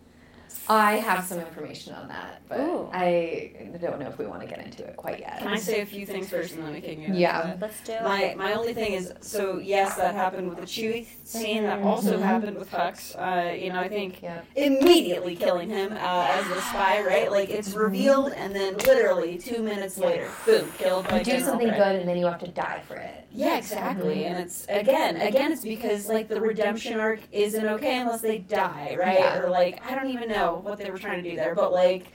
[0.70, 2.90] I have some information on that but Ooh.
[2.94, 5.40] i don't know if we want to get into it quite yet.
[5.40, 7.58] Can I say a few things first and then we can get into Yeah.
[7.60, 8.38] Let's do My it.
[8.38, 11.64] my only thing is so yes that happened with the Chewie scene.
[11.64, 13.16] that also happened with Hux.
[13.16, 14.42] Uh, you know I think yeah.
[14.56, 17.30] immediately killing him uh, as the spy right?
[17.32, 21.50] Like it's revealed and then literally two minutes later boom killed by you do General
[21.50, 21.80] something Craig.
[21.82, 24.26] good and then you have to die for it Yeah, exactly.
[24.26, 28.96] And it's again, again, it's because like the redemption arc isn't okay unless they die,
[29.00, 29.20] right?
[29.20, 29.40] Yeah.
[29.40, 32.08] Or like I don't even know what they were trying to do there, but like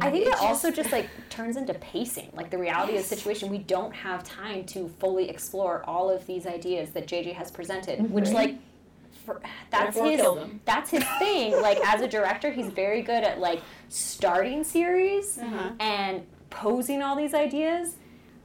[0.00, 3.08] I think it It's also just like turns into pacing, like the reality of the
[3.08, 3.50] situation.
[3.50, 8.10] We don't have time to fully explore all of these ideas that JJ has presented,
[8.10, 8.56] which like
[9.26, 10.22] for, that's his
[10.64, 11.60] that's his thing.
[11.60, 15.70] like as a director, he's very good at like starting series Uh-huh.
[15.80, 17.96] and posing all these ideas.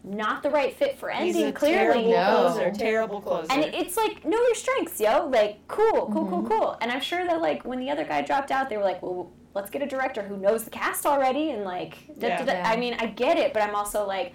[0.07, 2.03] Not the right fit for he's ending, a clearly.
[2.03, 2.53] terrible No.
[2.53, 3.51] closer, terrible closer.
[3.51, 5.27] And it's like, know your strengths, yo.
[5.27, 6.47] Like, cool, cool, cool, mm-hmm.
[6.47, 6.77] cool.
[6.79, 9.31] And I'm sure that like when the other guy dropped out, they were like, well,
[9.55, 12.53] let's get a director who knows the cast already, and like, da, da, da.
[12.53, 12.69] Yeah.
[12.69, 14.33] I mean, I get it, but I'm also like,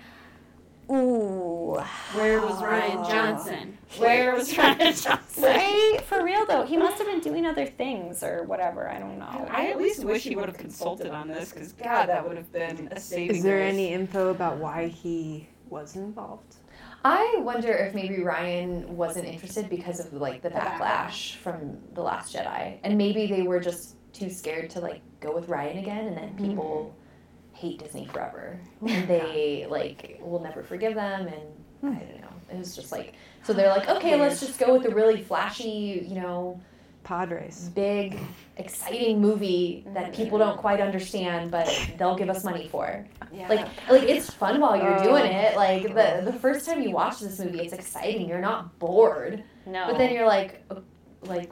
[0.91, 1.79] ooh,
[2.15, 3.79] Where was Rian Johnson?
[3.99, 5.43] Where was Rian Johnson?
[5.45, 5.99] right?
[6.07, 8.89] For real though, he must have been doing other things or whatever.
[8.89, 9.47] I don't know.
[9.51, 12.51] I at least wish he would have consulted on this because God, that would have
[12.51, 13.37] been a saving.
[13.37, 13.73] Is there grace.
[13.73, 16.57] any info about why he was involved?
[17.05, 21.37] I wonder if maybe Rian wasn't interested because of like the backlash.
[21.37, 25.49] from the Last Jedi, and maybe they were just too scared to like go with
[25.49, 27.57] Rian again, and then people mm-hmm.
[27.57, 32.29] hate Disney forever, oh and they like will never forgive them, and I don't know.
[32.53, 36.07] It was just like so they're like, okay, let's just go with the really flashy,
[36.07, 36.61] you know,
[37.03, 37.71] Padres.
[37.75, 38.19] big,
[38.57, 41.67] exciting movie that people don't quite understand, but
[41.99, 43.07] they'll give us money for.
[43.33, 43.49] Yeah.
[43.49, 45.57] Like, like it's fun while you're doing it.
[45.57, 48.29] Like the the first time you watch this movie, it's exciting.
[48.29, 49.87] You're not bored, no.
[49.89, 50.77] but then you're like, uh,
[51.23, 51.51] like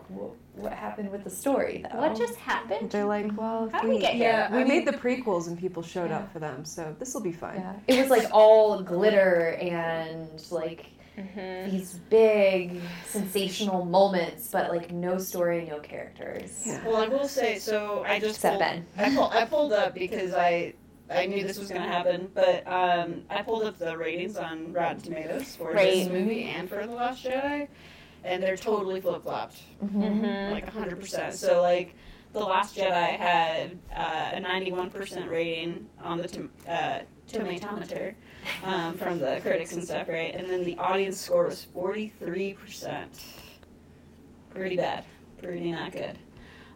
[0.54, 1.98] what happened with the story though?
[2.00, 2.90] what just happened?
[2.90, 4.30] They're like, well, How did we we, get here?
[4.30, 6.18] Yeah, we I made mean- the prequels and people showed Yeah.
[6.18, 7.56] up for them, so this will be fun.
[7.56, 7.74] Yeah.
[7.87, 10.87] It was like all glitter and like
[11.18, 11.70] Mhm.
[11.70, 16.62] these big sensational moments, but like no story, no characters.
[16.66, 16.87] Yeah.
[16.87, 18.04] Well, I will say so.
[18.07, 18.87] I just Except pulled, Ben.
[18.96, 20.74] I pulled, I pulled up because I
[21.11, 24.72] I knew this was going to happen, but um, I pulled up the ratings on
[24.74, 27.66] Rotten Tomatoes for this movie and for The Last Jedi,
[28.24, 30.50] and they're totally flip flopped, Mhm.
[30.52, 31.35] like hundred percent.
[31.35, 31.94] So like.
[32.35, 38.12] The Last Jedi had uh, a 91% rating on the tom- uh, tomatometer
[38.64, 40.34] um, from the critics and stuff, right?
[40.34, 43.06] And then the audience score was 43%.
[44.50, 45.04] Pretty bad.
[45.40, 46.18] Pretty not good.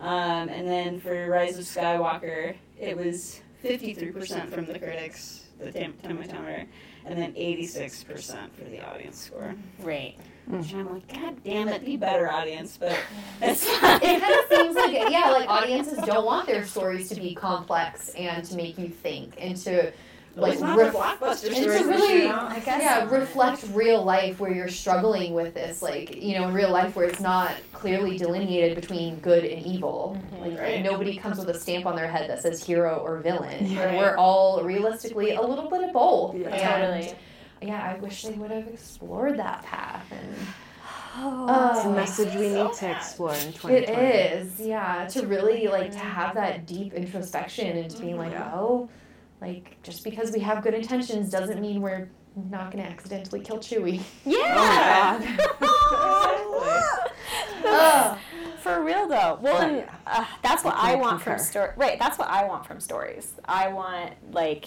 [0.01, 5.95] Um, and then for Rise of Skywalker, it was 53% from the critics, the tam-
[6.03, 6.67] tomatometer,
[7.05, 9.55] and then 86% for the audience score.
[9.79, 10.19] Right.
[10.47, 12.77] Which I'm like, God damn it, be better, audience.
[12.77, 12.99] But
[13.41, 17.35] it's It kind of seems like yeah, like audiences don't want their stories to be
[17.35, 19.93] complex and to make you think and to
[20.35, 22.27] like it's not ref- blockbuster and to really.
[22.29, 22.81] I guess.
[22.81, 26.97] yeah reflect real life where you're struggling with this like you know in real life
[26.97, 30.43] where it's not clearly delineated between good and evil mm-hmm.
[30.43, 30.83] like Right.
[30.83, 33.83] nobody comes with a stamp on their head that says hero or villain Yeah.
[33.83, 36.49] and we're all realistically a little bit of both Yeah.
[36.49, 37.19] and Totally.
[37.61, 40.35] yeah i wish they would have explored that path and
[41.15, 41.47] Oh.
[41.47, 41.93] Uh, it's a Oh.
[41.93, 43.75] message we need to explore in 2020.
[43.77, 48.33] it is yeah to really like to have that deep introspection and to being like
[48.33, 48.51] Yeah.
[49.43, 52.09] Well like just because we have good intentions doesn't mean we're
[52.51, 55.21] not gonna accidentally kill chewie Yeah.
[55.61, 56.99] Oh
[57.65, 58.19] Ugh.
[58.61, 59.39] For real though.
[59.41, 59.95] Well, Oh, yeah.
[60.07, 61.45] uh, that's what I I can want from concur.
[61.45, 61.71] story.
[61.77, 61.99] Right.
[61.99, 63.35] That's what I want from stories.
[63.45, 64.67] I want like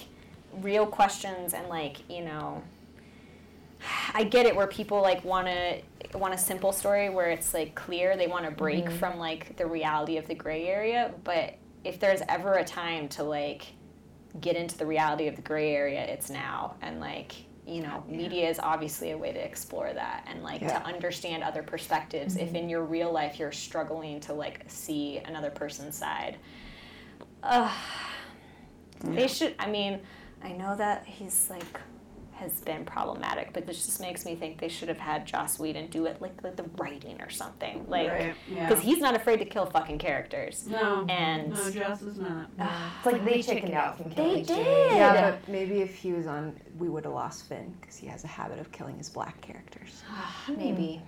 [0.62, 2.62] real questions and like you know.
[4.14, 5.82] I get it where people like want to
[6.18, 8.18] want a simple story where it's like clear.
[8.18, 11.14] They want to break from like the reality of the gray area.
[11.24, 13.66] But if there's ever a time to like
[14.42, 16.76] get into the reality of the gray area, it's now.
[16.82, 17.36] And like
[17.68, 20.78] you know, media is obviously a way to explore that and like Yeah.
[20.80, 22.36] to understand other perspectives.
[22.38, 26.38] If in your real life you're struggling to like see another person's side,
[27.42, 27.72] uh,
[29.04, 29.56] they should.
[29.58, 30.00] I mean,
[30.44, 31.80] I know that he's like
[32.36, 35.88] has been problematic, but this just makes me think they should have had Joss Whedon
[35.88, 38.36] do it like like the writing or something, like Right.
[38.50, 38.92] because Yeah.
[38.92, 40.68] he's not afraid to kill fucking characters.
[40.68, 41.06] No.
[41.10, 42.50] And No, Joss is not.
[42.60, 44.34] It's like they chickened out from killing.
[44.38, 44.92] They killing did.
[44.92, 44.96] Chewie.
[44.96, 48.24] Yeah, but maybe if he was on, we would have lost Finn because he has
[48.24, 50.04] a habit of killing his black characters.
[50.46, 50.58] Hmm.
[50.58, 51.02] maybe,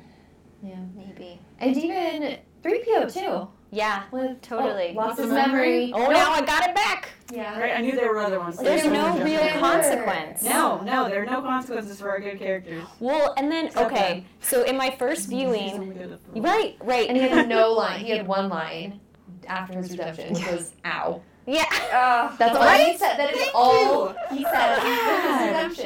[0.64, 0.76] Yeah.
[0.96, 3.48] maybe, And even 3PO too.
[3.72, 4.90] Yeah, With Totally.
[4.96, 5.92] oh, lost With his the memory?
[5.92, 5.94] memory.
[5.94, 7.10] Oh, now I got it back.
[7.34, 7.60] Yeah.
[7.60, 8.58] Right, I knew there were other ones.
[8.58, 10.44] There's There no real never- consequence.
[10.44, 12.84] No, no, there are no consequences for our good characters.
[13.02, 16.78] Well, and then Except okay, so in my first viewing, only good at the- right,
[16.82, 18.00] right, And he had no line.
[18.00, 19.00] He had one line
[19.48, 21.66] after his redemption, which was "ow." yeah.
[22.40, 23.18] That's all he said.
[23.18, 25.86] That is all he said after his redemption.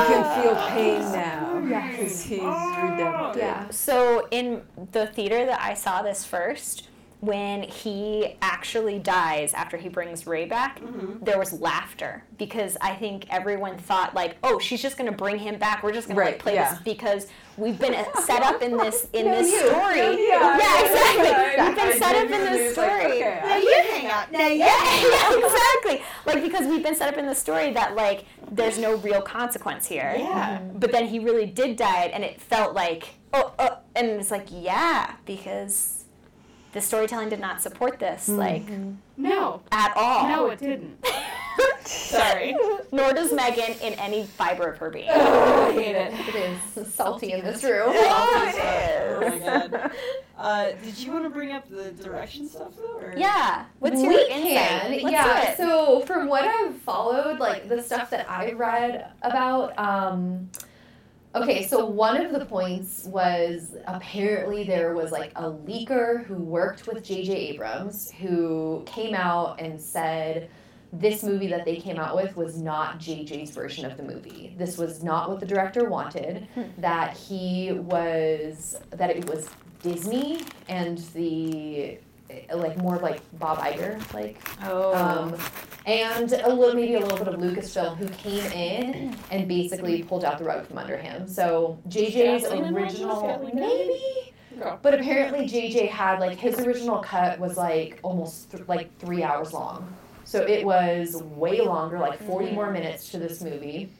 [0.00, 1.96] he can feel pain Uh, now Yes.
[1.96, 3.42] because he's redempted.
[3.42, 3.68] yeah.
[3.70, 4.62] So in
[4.92, 6.88] the theater that I saw this first,
[7.24, 11.24] when he actually dies after he brings Rey back, Mm-hmm.
[11.24, 15.38] there was laughter because I think everyone thought like, "Oh, she's just going to bring
[15.38, 15.82] him back.
[15.82, 16.70] We're just going to like play yeah.
[16.74, 19.68] this because we've been set up in this in No, this you.
[19.68, 20.18] story." No, you.
[20.28, 21.24] yeah, exactly.
[21.64, 23.12] We've I been set up in this like, story.
[23.22, 24.32] okay, Now you hang out.
[24.32, 26.02] Now you hang yeah, exactly.
[26.26, 29.86] Like because we've been set up in the story that like there's no real consequence
[29.86, 30.14] here.
[30.18, 30.58] Yeah.
[30.74, 34.48] But then he really did die, and it felt like oh, oh and it's like
[34.50, 36.03] yeah, because
[36.74, 38.64] the storytelling did not support this like
[39.16, 39.62] No.
[39.72, 40.28] at all.
[40.28, 41.04] No, it didn't.
[41.84, 42.56] Sorry.
[42.92, 45.08] Nor does Megan in any fiber of her being.
[45.10, 46.12] Oh, I hate it.
[46.28, 47.88] It is salty in this room.
[47.94, 49.90] Oh my god.
[50.38, 52.98] Uh, did you want to bring up the direction stuff though?
[52.98, 53.14] Or?
[53.16, 53.64] Yeah.
[53.78, 54.42] What's your we insight?
[54.42, 55.44] can, Let's yeah.
[55.44, 55.56] do it.
[55.56, 60.50] So from what I've followed, like the stuff that I've read about, um,
[61.34, 66.86] okay, so one of the points was apparently there was like a leaker who worked
[66.86, 67.34] with J.J.
[67.34, 70.50] Abrams who came out and said
[71.00, 74.54] this movie that they came out with was not JJ's version of the movie.
[74.56, 76.46] This was not what the director wanted.
[76.54, 76.62] Hmm.
[76.78, 79.50] that he was that it was
[79.82, 81.98] Disney and the
[82.54, 84.94] like more like Bob Iger like Oh.
[84.94, 85.36] um,
[85.86, 90.24] and a little maybe a little bit of Lucasfilm who came in and basically pulled
[90.24, 91.28] out the rug from under him.
[91.28, 94.32] So JJ's original maybe
[94.82, 99.52] but apparently JJ had like his original cut was like almost th- like three hours
[99.52, 99.92] long.
[100.24, 103.90] So it was way longer, like 40 more minutes to this movie.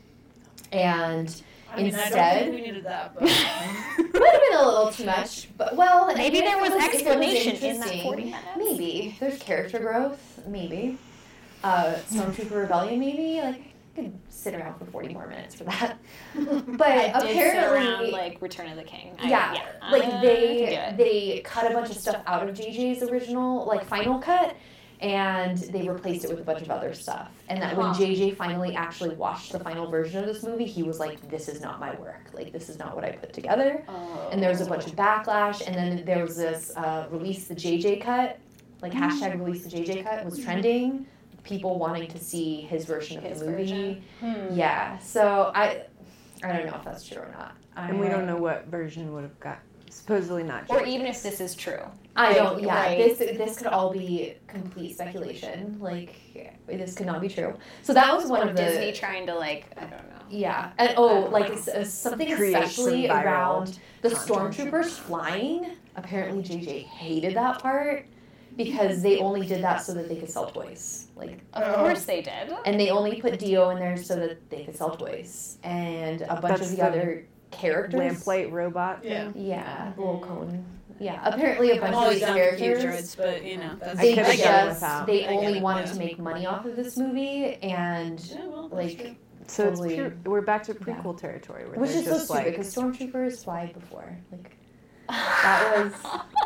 [0.72, 1.42] And
[1.74, 4.90] I mean, I don't Instead- think we needed that, but would have been a little
[4.92, 8.42] too much, but well, Maybe there it was if it explanation in that 40 minutes.
[8.56, 10.40] Maybe there's character growth.
[10.46, 10.98] Maybe
[11.62, 13.00] uh, Stormtrooper Rebellion.
[13.00, 13.62] Maybe like
[13.96, 15.98] I could sit around for 40 more minutes for that.
[16.34, 19.16] But I did sit apparently, around like Return of the King.
[19.20, 19.90] I- yeah, yeah.
[19.90, 24.18] like I they they cut a bunch of stuff out of JJ's original like final
[24.18, 24.54] cut
[25.04, 27.30] and they replaced it with a bunch of other stuff.
[27.50, 30.98] And that when JJ finally actually watched the final version of this movie, he was
[30.98, 32.30] like, "This is not my work.
[32.32, 34.28] Like this is not what I put together." Oh.
[34.32, 37.54] And there was a bunch of backlash, and then there was this uh, release the
[37.54, 38.38] JJ cut,
[38.80, 41.06] like hashtag release the JJ cut was trending.
[41.42, 43.62] People wanting to see his version of His the movie.
[43.64, 44.02] version.
[44.20, 44.56] Hmm.
[44.56, 45.82] Yeah, so I,
[46.42, 47.52] I don't know if that's true or not.
[47.76, 49.58] I, And we don't know what version would have got.
[49.94, 50.64] Supposedly not.
[50.68, 51.80] Or even if this is true.
[52.16, 52.60] I don't.
[52.62, 52.98] Yeah, right.
[52.98, 55.76] this this could all be complete speculation.
[55.80, 56.14] Like
[56.66, 57.56] this could not be true.
[57.82, 60.24] So that was one or of the Disney trying to like I don't know.
[60.28, 65.76] yeah, and oh, like s- uh, something especially around the stormtroopers flying.
[65.96, 68.06] Apparently, JJ hated that part
[68.56, 71.06] because they only did that so that they could sell toys.
[71.16, 72.52] Like Of course they did.
[72.66, 76.40] and they only put D-O in there so that they could sell toys and a
[76.40, 77.98] bunch That's of the, the other characters.
[77.98, 79.00] lamplight robot.
[79.04, 79.30] yeah.
[79.34, 80.64] Yeah, the little cone.
[81.00, 82.84] Yeah, apparently a bunch I'm of these down for characters.
[82.84, 84.68] droids, but you know, that's They I could've I done get it.
[84.68, 85.06] just without.
[85.06, 85.92] they only it, wanted yeah.
[85.92, 89.16] to make money off of this movie and Yeah, well, like true.
[89.46, 89.88] So Totally.
[89.90, 90.78] it's pure, we're back to Yeah.
[90.78, 94.56] prequel territory where which they're is so just stupid like because stormtroopers fly before like
[95.08, 95.92] that was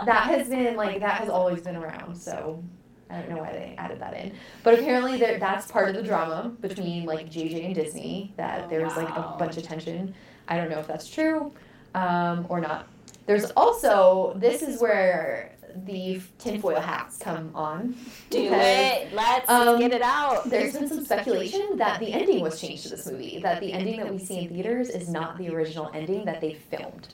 [0.06, 2.62] that has been like that has always been around so
[3.10, 4.32] I don't know why they added that in
[4.64, 8.96] but apparently that's part of the drama between like JJ and Disney that Oh, there's
[8.96, 10.12] like a bunch of tension
[10.48, 11.52] I don't know if that's true
[11.94, 12.86] um, or not
[13.26, 17.94] there's also this is where the tinfoil hats come on
[18.30, 18.58] Do because-
[19.02, 19.12] it.
[19.12, 20.48] Let's Um, get it out.
[20.48, 23.38] there's been some speculation that the ending was changed to this movie.
[23.42, 26.54] That the ending that we see in theaters is not the original ending that they
[26.54, 27.08] filmed.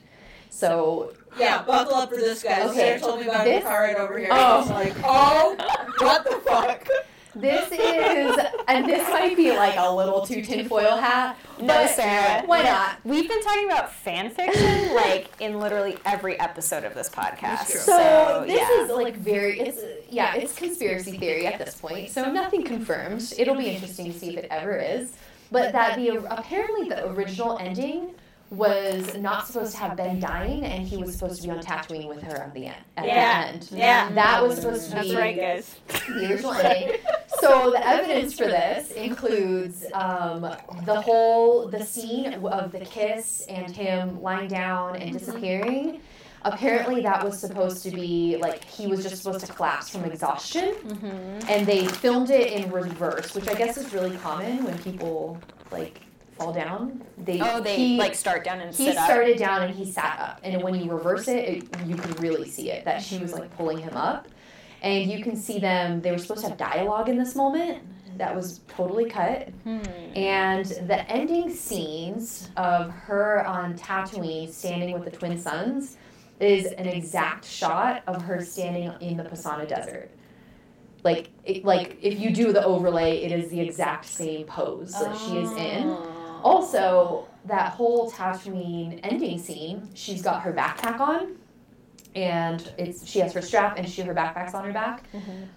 [0.49, 2.69] So Yeah, buckle up for this, guys.
[2.69, 2.79] Okay.
[2.79, 4.29] Sarah told me about it This- the car right over here.
[4.31, 4.35] Oh.
[4.35, 5.55] I was like, oh,
[5.99, 6.87] what the fuck?
[7.35, 11.37] this is, and this might be like a little too tinfoil hat.
[11.59, 12.45] No, but Sarah.
[12.45, 12.97] Why not?
[13.03, 17.71] We've been talking about fan fiction like in literally every episode of this podcast.
[17.71, 17.81] true.
[17.81, 18.83] So, this yeah.
[18.83, 22.11] is like very it's yeah it's conspiracy theory at this point.
[22.11, 23.33] So nothing confirmed.
[23.37, 25.13] It'll be interesting to see if it ever is.
[25.51, 28.15] But that the apparently the original ending
[28.51, 32.07] was not supposed to have been dying, and he was supposed to be on Tatooine
[32.07, 32.75] with her at the end.
[32.95, 33.41] At Yeah.
[33.41, 34.09] the end, Yeah.
[34.13, 35.75] that was supposed to That's be right, guys.
[36.07, 36.97] the original ending.
[37.39, 40.41] So the evidence for this includes um,
[40.85, 45.99] the whole the scene of the kiss and him lying down and disappearing.
[46.43, 50.75] Apparently, that was supposed to be like he was just supposed to collapse from exhaustion,
[51.49, 55.39] and they filmed it in reverse, which I guess is really common when people
[55.71, 56.01] like
[56.37, 57.01] fall down.
[57.17, 59.05] They Oh, they he- like start down and he sit up.
[59.05, 62.49] started down and he sat up and when you reverse it, it you could really
[62.49, 64.27] see it that she was like pulling him up
[64.81, 67.81] and you can see them they were supposed to have dialogue in this moment
[68.17, 69.79] that was totally cut Hmm.
[70.15, 75.97] and the ending scenes of her on Tatooine standing with the twin sons
[76.39, 80.11] is an exact shot of her standing in the Pasaana Desert.
[81.03, 85.15] Like, it, like if you do the overlay, it is the exact same pose that
[85.17, 85.95] she is in.
[86.49, 91.35] Also, that whole Tatooine ending scene, she's got her backpack on,
[92.13, 95.03] and it's she has her strap and she has her backpack's on her back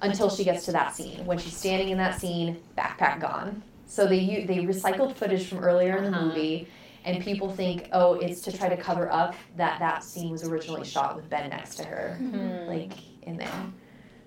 [0.02, 1.24] until she gets to that scene.
[1.26, 3.62] When she's standing in that scene, backpack gone.
[3.86, 6.26] So they they recycled footage from earlier in the Uh-huh.
[6.26, 6.68] movie,
[7.04, 10.84] and people think, oh, it's to try to cover up that that scene was originally
[10.84, 12.66] shot with Ben next to her, Mm-hmm.
[12.68, 13.62] like in there.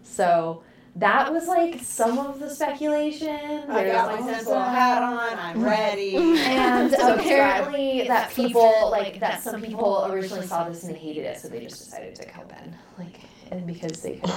[0.04, 0.63] So
[0.97, 3.30] that was like some of the speculation.
[3.69, 5.39] I There's got my also- tinfoil hat on.
[5.39, 6.15] I'm ready.
[6.17, 7.19] and Subscribe.
[7.19, 11.47] apparently that people like that some people originally saw this and they hated it, so
[11.47, 12.75] they just decided to kill Ben.
[12.97, 13.19] Like
[13.52, 14.32] and because they could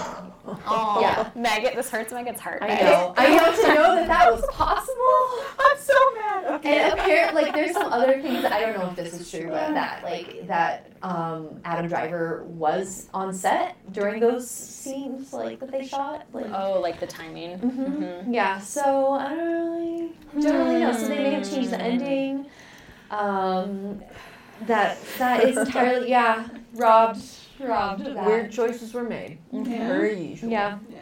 [0.66, 1.30] Oh, Yeah.
[1.34, 2.62] Megan, this hurts Megan's heart.
[2.62, 2.80] I guys.
[2.82, 3.14] know.
[3.16, 5.44] I know to know that that was possible.
[5.58, 6.44] I'm so mad.
[6.56, 6.78] Okay.
[6.80, 8.44] And apparently, like, there's some other things.
[8.44, 13.08] I don't know if this is true, but that, like, that um, Adam Driver was
[13.14, 16.26] on set during those scenes, like, that they shot.
[16.32, 17.58] Like, Oh, like the timing.
[17.58, 18.34] Mhm.
[18.34, 18.58] yeah.
[18.60, 20.92] So I don't really, don't really know.
[20.92, 22.46] So they may have changed the ending.
[23.10, 24.02] Um,
[24.66, 27.20] that that is entirely yeah robbed
[27.60, 28.26] robbed of that.
[28.26, 29.38] Weird choices were made.
[29.50, 30.50] Per usual.
[30.50, 31.00] Yeah, Yeah.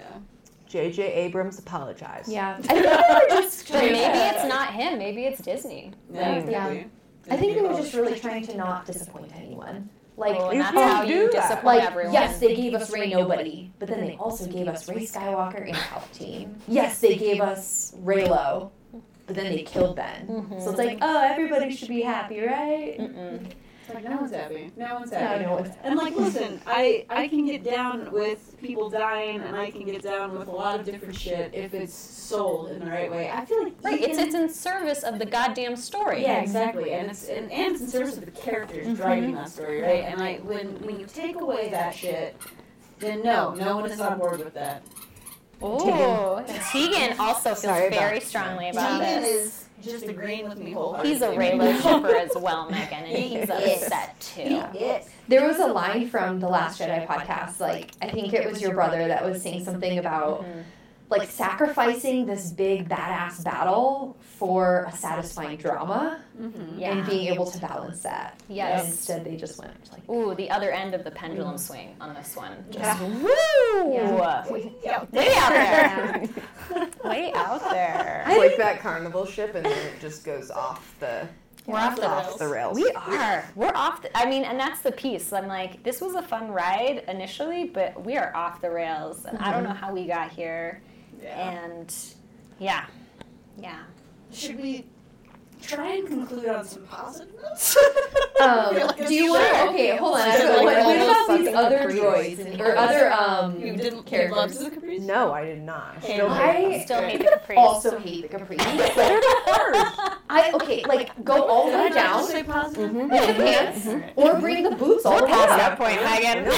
[0.68, 1.02] J.J.
[1.12, 2.32] Abrams apologized.
[2.32, 2.56] yeah.
[2.58, 4.98] I think they were just But maybe it's not him.
[4.98, 5.92] Maybe it's Disney.
[6.10, 6.42] Yeah.
[6.48, 6.68] Yeah.
[6.68, 6.86] maybe.
[7.30, 9.90] I think they were just really trying to not disappoint anyone.
[10.16, 11.42] Like, Oh, and You that's how you do that.
[11.42, 12.12] disappoint like everyone.
[12.12, 15.74] yes, they gave us Rey Nobody, but then they also gave us Rey Skywalker and
[15.76, 16.54] Palpatine.
[16.68, 18.98] Yes, they gave us Reylo, mm-hmm.
[19.26, 20.26] but then they killed Ben.
[20.26, 20.60] Mm-hmm.
[20.60, 22.96] So it's like, oh, everybody should be happy, right?
[22.98, 23.46] Mm-mm.
[23.94, 24.72] It's like no one's happy.
[24.76, 25.44] No one's happy.
[25.44, 29.70] no, it's- And like, listen, I I can get down with people dying, and I
[29.70, 33.10] can get down with a lot of different shit if it's sold in the right
[33.10, 33.30] way.
[33.30, 36.22] I feel like Right, it's can- it's in service of the goddamn story.
[36.22, 38.94] Yeah, exactly, and it's and, and it's in service of the characters mm-hmm.
[38.96, 40.04] driving that story, right?
[40.04, 42.36] And I when when you take away that shit,
[42.98, 44.82] then no, no one is on board with that.
[45.64, 48.26] Oh, Tegan also feels Sorry very that.
[48.26, 49.44] strongly about Tegan this.
[49.46, 51.12] is just agreeing with me wholeheartedly.
[51.12, 53.82] He's a Reylo shipper as well, Megan, and he's Yes.
[53.84, 54.62] upset too.
[54.78, 55.08] Yes.
[55.28, 58.74] There was a line from the Last Jedi podcast, like I think it was your
[58.74, 60.44] brother that was saying something about
[61.18, 66.78] like sacrificing this big badass battle for a satisfying drama mm-hmm.
[66.78, 66.92] Yeah.
[66.92, 68.40] and being able to balance that.
[68.48, 68.82] Yes.
[68.82, 70.08] And instead, they just went like.
[70.10, 71.60] Ooh, the other end of the pendulum mm.
[71.60, 72.64] swing on this one.
[72.70, 73.02] Just Yeah.
[73.08, 73.92] woo!
[73.92, 74.50] Yeah.
[74.50, 76.28] Way out there.
[77.04, 78.24] Way out there.
[78.26, 81.28] It's like that carnival ship, and then it just goes off the
[81.66, 82.38] We're off the off rails.
[82.38, 82.76] the rails.
[82.76, 83.48] We are.
[83.54, 84.02] We're off.
[84.02, 85.32] The, I mean, and that's the piece.
[85.32, 89.38] I'm like, this was a fun ride initially, but we are off the rails, and
[89.38, 89.68] I don't mm-hmm.
[89.68, 90.82] know how we got here.
[91.22, 91.50] Yeah.
[91.50, 91.94] And
[92.58, 92.86] yeah,
[93.58, 93.78] yeah.
[94.32, 94.86] Should we
[95.62, 97.76] try and conclude on some positive notes?
[98.42, 99.44] Um, like do you want?
[99.54, 99.68] sure.
[99.68, 100.36] Okay, hold on.
[100.36, 102.00] Sure, What, like what almost about these fucking other Capri's.
[102.00, 104.58] droids and, or other um You didn't care characters?
[104.58, 105.00] the Caprice?
[105.02, 105.98] No, I did not.
[105.98, 106.34] Okay, Still no.
[106.34, 107.58] hate I Still hate the Caprice.
[107.58, 108.56] also hate the Capris.
[110.28, 112.92] I okay, like go all the way down Say positive.
[112.92, 116.50] with the pants, or bring the boots all the way Past that point, Megan.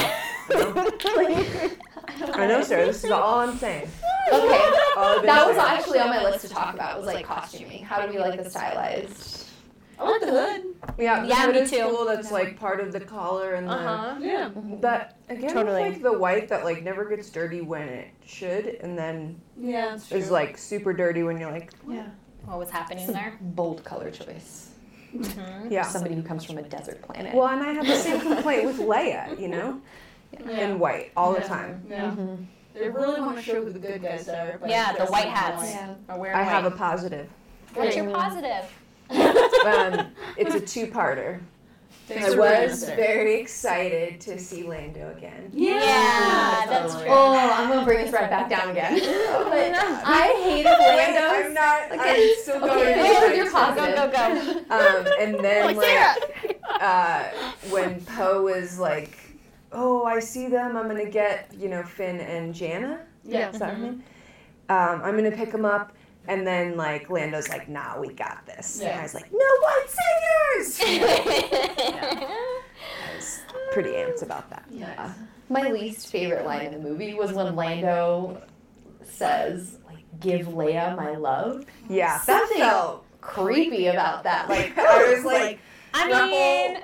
[2.33, 2.85] I know, Sarah.
[2.87, 3.87] This is all I'm saying.
[4.31, 6.97] Okay, All I've been that was actually on my list to talk about.
[6.97, 7.83] Was like costuming.
[7.83, 9.47] How do we like the stylized?
[9.97, 10.63] I like the hood.
[10.97, 11.77] Yeah, the Yeah, hood me is too.
[11.83, 12.05] cool.
[12.05, 13.73] That's like part of the collar and the.
[13.73, 14.15] Uh-huh.
[14.19, 14.49] Yeah.
[14.49, 15.83] But again, Totally.
[15.83, 19.95] it's like the white that like never gets dirty when it should, and then Yeah,
[19.95, 20.17] it's true.
[20.17, 22.07] is like super dirty when you're like, Yeah.
[22.45, 23.37] What was happening there?
[23.41, 24.71] Bold color choice.
[25.69, 25.83] yeah.
[25.83, 27.33] Somebody who comes from a desert planet.
[27.33, 29.79] Well, and I have the same complaint with Leia, you know,
[30.33, 30.49] yeah.
[30.59, 31.47] in white all the Yeah.
[31.47, 31.83] time.
[31.89, 32.15] Yeah.
[32.75, 34.57] They really want to show who the good guys are.
[34.57, 35.57] by Yeah, the dressing white hats.
[35.63, 35.69] white.
[35.69, 35.95] Yeah.
[36.13, 36.77] Or wearing I have a white.
[36.77, 37.29] positive.
[37.73, 38.71] What's your positive?
[39.09, 40.07] Um,
[40.37, 41.39] it's a two-parter.
[42.07, 45.49] Thanks I for bringing was us very excited to see Lando again.
[45.51, 47.05] Yeah, that's true.
[47.07, 48.99] Oh, I'm gonna bring this right back down again.
[48.99, 49.03] but
[50.05, 51.91] I hated Wait, I'm not.
[51.93, 52.29] Okay.
[52.29, 52.71] I'm still going.
[52.79, 53.95] Okay, to wait, the you're positive.
[53.95, 54.75] Go, go, go.
[54.75, 55.77] Um, and then Like,
[56.43, 57.23] like, uh,
[57.71, 59.17] when Poe was like,
[59.71, 60.75] "Oh, I see them.
[60.77, 63.49] I'm gonna get you know Finn and Jannah." Yeah.
[63.51, 64.03] Is that her name?
[64.69, 65.91] Um, I'm gonna pick them up.
[66.27, 69.85] And then like Lando's like, "Nah, we got this." And I was like, "No white
[69.87, 70.79] saviors!"
[72.25, 73.39] I was
[73.71, 74.65] pretty amped about that.
[74.71, 75.13] Yeah.
[75.49, 78.41] My least favorite line in the movie was when Lando
[79.03, 81.65] says, like, give Leia my love.
[81.87, 84.49] Yeah, Something that felt creepy about that.
[84.49, 85.59] Like, like I was like
[85.93, 86.77] I Triple, mean,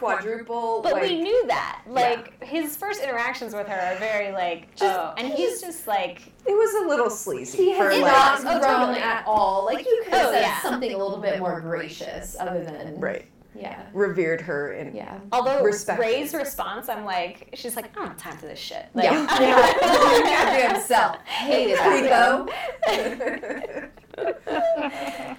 [0.00, 0.80] quadruple.
[0.82, 1.82] but like, we knew that.
[1.86, 6.32] Like his first interactions with her are very like, Just- oh, and he's just like,
[6.46, 9.00] it was a little sleazy he for has like, not Oh, grown totally.
[9.00, 9.64] at all.
[9.64, 10.60] Like, you could have Oh, said yeah.
[10.62, 12.98] something a little bit more gracious other than.
[13.00, 13.26] right.
[13.52, 13.82] Yeah.
[13.92, 15.18] revered her and Yeah.
[15.32, 16.00] Although Respected.
[16.02, 18.86] Rey's response, I'm like, she's like, I don't have time for this shit.
[18.94, 20.68] Like, Yeah.
[20.70, 21.16] himself.
[21.26, 23.90] Hated that.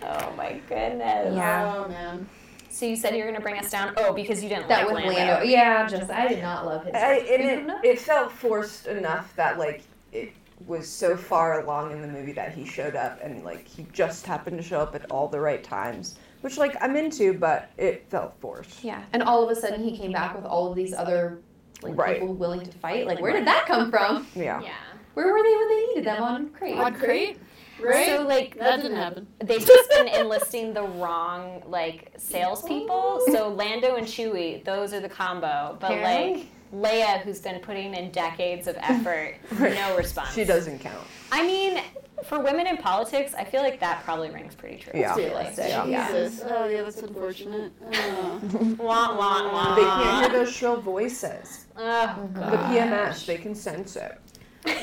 [0.04, 1.36] oh my goodness.
[1.36, 1.74] Yeah.
[1.76, 2.28] Oh man.
[2.72, 3.94] So you said you were gonna bring us down.
[3.98, 5.44] Oh, because you didn't That like was Lando.
[5.44, 6.94] Yeah, just I did not love his.
[6.96, 7.80] I, and Incredible.
[7.84, 10.34] it, it felt forced enough that like it
[10.68, 14.26] was so far along in the movie that he showed up and like he just
[14.26, 18.06] happened to show up at all the right times, which like I'm into, but it
[18.10, 18.84] felt forced.
[18.84, 21.40] Yeah, and all of a sudden he came back with all of these other
[21.82, 22.20] like Right.
[22.20, 23.08] people willing to fight.
[23.08, 24.28] Like, where did that come from?
[24.36, 24.62] Yeah.
[24.62, 24.74] Yeah.
[25.16, 26.78] Where were they when they needed them on Crait?
[26.78, 27.38] On Crait?
[27.82, 28.06] Right?
[28.08, 29.28] So like that didn't happen.
[29.40, 33.20] they've just been enlisting the wrong like salespeople.
[33.22, 33.26] Oh.
[33.34, 35.78] So Lando and Chewie, those are the combo.
[35.80, 40.34] But like Leia, who's been putting in decades of effort, no response.
[40.34, 41.06] She doesn't count.
[41.32, 41.82] I mean,
[42.24, 44.94] for women in politics, I feel like that probably rings pretty true.
[44.96, 45.16] Yeah.
[45.16, 45.68] Realistic.
[45.70, 45.86] Yeah.
[45.86, 46.08] Yeah.
[46.08, 46.42] Jesus.
[46.46, 47.72] Oh, oh yeah, that's unfortunate.
[47.94, 48.40] Oh.
[48.80, 49.76] Wah, wah, wah.
[49.76, 51.66] They can't hear those shrill voices.
[51.78, 54.18] Oh, The PMS, they can sense it.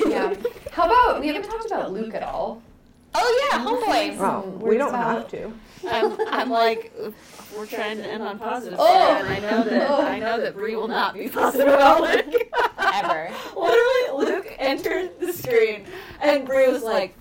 [0.05, 0.33] yeah.
[0.71, 2.61] How about we haven't talked about Luke at all?
[3.15, 4.17] Oh yeah, homeboy.
[4.17, 5.53] Well, we don't about- have to.
[5.87, 6.93] I'm, I'm like,
[7.57, 8.77] we're trying to end on positive.
[8.81, 9.15] Oh.
[9.17, 10.01] and I know that Oh.
[10.05, 12.35] I know that Brie will not be positive about Luke.
[12.77, 13.31] Ever.
[13.55, 15.85] Literally, Luke entered the screen,
[16.21, 17.15] and Brie was like,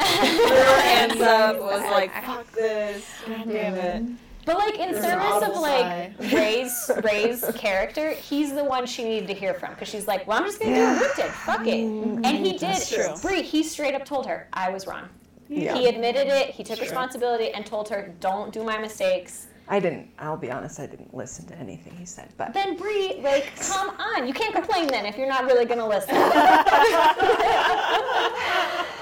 [0.00, 4.14] threw her hands up, was like, "Fuck this, God damn it." Mm-hmm.
[4.46, 9.04] But like in There's service of audible like Rey's Rey's character, he's the one she
[9.04, 11.26] needed to hear from because she's like, "Well, I'm just gonna do what Luke did.
[11.26, 12.24] Fuck it." Mm-hmm.
[12.24, 12.60] And he did.
[12.60, 13.14] That's true.
[13.20, 15.08] Brie, he straight up told her, "I was wrong."
[15.50, 15.74] Yeah.
[15.76, 16.50] He admitted it.
[16.50, 16.84] He took Sure.
[16.86, 20.08] responsibility and told her, "Don't do my mistakes." I didn't.
[20.18, 20.78] I'll be honest.
[20.80, 24.54] I didn't listen to anything he said, but Then Brie, like, come on, you can't
[24.54, 26.14] complain then if you're not really gonna listen.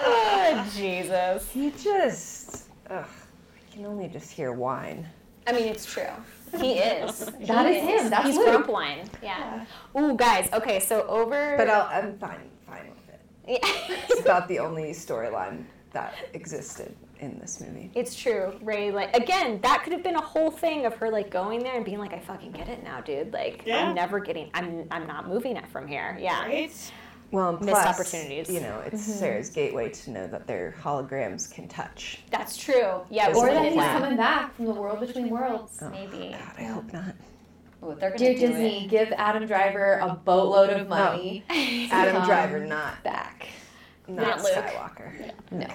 [0.05, 1.49] oh, Jesus.
[1.53, 2.64] he just.
[2.90, 5.07] Ugh, I can only just hear whine.
[5.46, 6.05] I mean, it's true.
[6.59, 7.20] He is.
[7.46, 8.11] That He is him.
[8.11, 8.46] That's He's Luke.
[8.46, 9.09] grump wine.
[9.22, 9.64] Yeah.
[9.99, 10.49] Ooh, guys.
[10.53, 11.57] Okay, so over.
[11.59, 12.51] But I'll, I'm fine.
[12.66, 13.20] Fine with it.
[13.62, 13.96] Yeah.
[14.09, 17.91] It's about the only storyline that existed in this movie.
[17.95, 18.53] It's true.
[18.62, 21.74] Rey, like, again, that could have been a whole thing of her, like, going there
[21.74, 23.32] and being like, I fucking get it now, dude.
[23.32, 23.89] Like, Yeah.
[23.89, 26.16] I'm never getting, I'm, I'm not moving it from here.
[26.20, 26.45] Yeah.
[26.45, 26.93] Right?
[27.30, 28.49] Well, and Missed plus, opportunities.
[28.49, 32.20] You know, it's Sarah's gateway to know that their holograms can touch.
[32.30, 33.01] That's true.
[33.11, 33.32] Yeah.
[33.34, 34.01] Or that he's that.
[34.01, 35.78] coming back from the world between worlds.
[35.82, 36.30] Oh, Maybe.
[36.30, 37.14] God, I hope not.
[37.84, 41.45] Ooh, they're Dear do Disney, give Adam Driver a boatload of money.
[41.93, 43.49] Adam Um, Driver, not Back.
[44.09, 44.53] Not, Not Luke.
[44.55, 45.33] Skywalker.
[45.51, 45.67] No.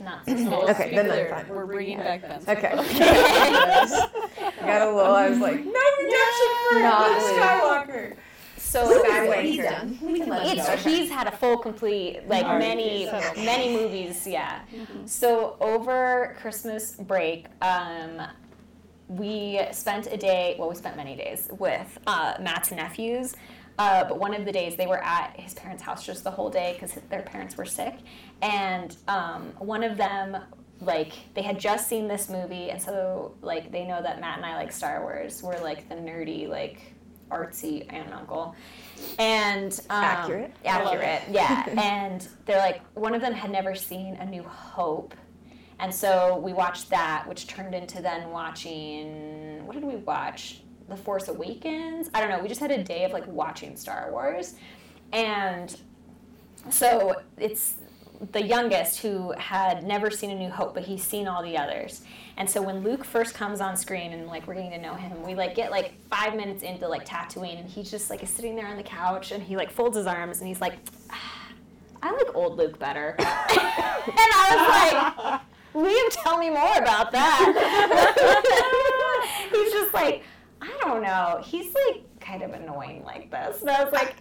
[0.00, 1.54] Not Well, Okay, then I'm fine.
[1.54, 2.40] We're bringing back Ben.
[2.48, 2.72] Okay.
[2.76, 5.12] I got a little.
[5.14, 7.36] I was like, no redemption for Not Luke Luke.
[7.38, 8.16] Skywalker.
[8.56, 9.98] So He's done.
[10.00, 10.76] We can let him It's go.
[10.90, 14.60] he's had a full complete like Alright, many so- many movies, yeah.
[15.04, 18.22] So over Christmas break, um,
[19.08, 20.56] we spent a day.
[20.58, 23.34] Well, we spent many days with uh, Matt's nephews.
[23.82, 26.48] Uh, but one of the days they were at his parents' house just the whole
[26.48, 27.96] day because their parents were sick,
[28.40, 30.36] and um, one of them
[30.80, 34.46] like they had just seen this movie, and so like they know that Matt and
[34.46, 35.42] I like Star Wars.
[35.42, 36.94] We're like the nerdy like
[37.28, 38.54] artsy aunt and uncle,
[39.18, 40.54] and um, Accurate.
[40.64, 41.64] accurate, yeah.
[41.76, 45.12] and they're like one of them had never seen A New Hope,
[45.80, 50.62] and so we watched that, which turned into then watching what did we watch?
[50.92, 52.10] The Force Awakens.
[52.14, 52.38] I don't know.
[52.40, 54.54] We just had a day of like watching Star Wars,
[55.12, 55.74] and
[56.70, 57.74] so it's
[58.30, 62.02] the youngest who had never seen A New Hope, but he's seen all the others.
[62.36, 65.22] And so when Luke first comes on screen and like we're getting to know him,
[65.22, 68.54] we like get like five minutes into like Tatooine, and he just like is sitting
[68.54, 70.74] there on the couch and he like folds his arms and he's like,
[71.10, 71.48] "Ah,
[72.02, 73.16] I like old Luke better.
[73.18, 75.40] and I was like,
[75.74, 77.48] Liam, tell me more about that.
[79.52, 80.22] he's just like,
[80.62, 81.40] I don't know.
[81.44, 83.62] He's like kind of annoying like this.
[83.62, 84.14] And I was like,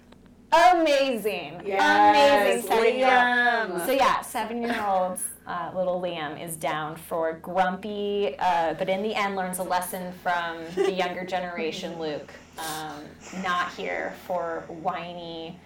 [0.52, 1.62] amazing.
[1.64, 3.82] Yes, amazing seven-year-old.
[3.82, 3.86] Liam.
[3.86, 9.36] So yeah, seven-year-old uh, little Liam is down for grumpy, uh, but in the end
[9.36, 12.34] learns a lesson from the younger generation Luke.
[12.58, 13.04] Um,
[13.44, 15.60] not here for whiny.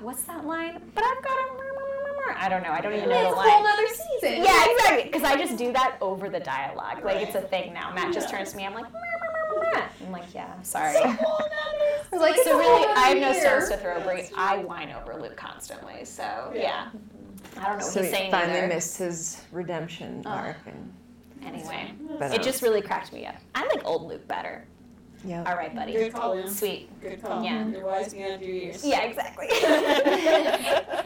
[0.00, 0.80] What's that line?
[0.94, 1.68] But I've got a.
[2.36, 2.70] I don't know.
[2.70, 4.44] I don't even know It's the a whole nother season.
[4.44, 5.02] Yeah, exactly.
[5.04, 7.04] Because I just do that over the dialogue.
[7.04, 7.92] Like it's a thing now.
[7.92, 8.66] Matt just turns to me.
[8.66, 8.84] I'm like,
[10.04, 10.96] I'm like, yeah, I'm sorry.
[10.96, 11.16] I
[12.12, 14.00] was like, So really, I have no nother stones to throw.
[14.02, 14.28] Brie.
[14.36, 16.04] I whine over Luke constantly.
[16.04, 16.88] So yeah,
[17.56, 18.68] I don't know what So he's he saying finally either.
[18.68, 20.92] missed his redemption arc, and
[21.44, 23.36] Anyway, but, it um, just really cracked me up.
[23.54, 24.66] I like old Luke better.
[25.24, 25.44] yeah.
[25.46, 25.92] All right, buddy.
[25.92, 26.48] Good call, Liam.
[26.48, 26.88] Sweet.
[27.00, 27.42] Good call.
[27.44, 27.66] Yeah.
[27.68, 28.84] You're wise beyond your years.
[28.84, 29.46] Yeah, exactly.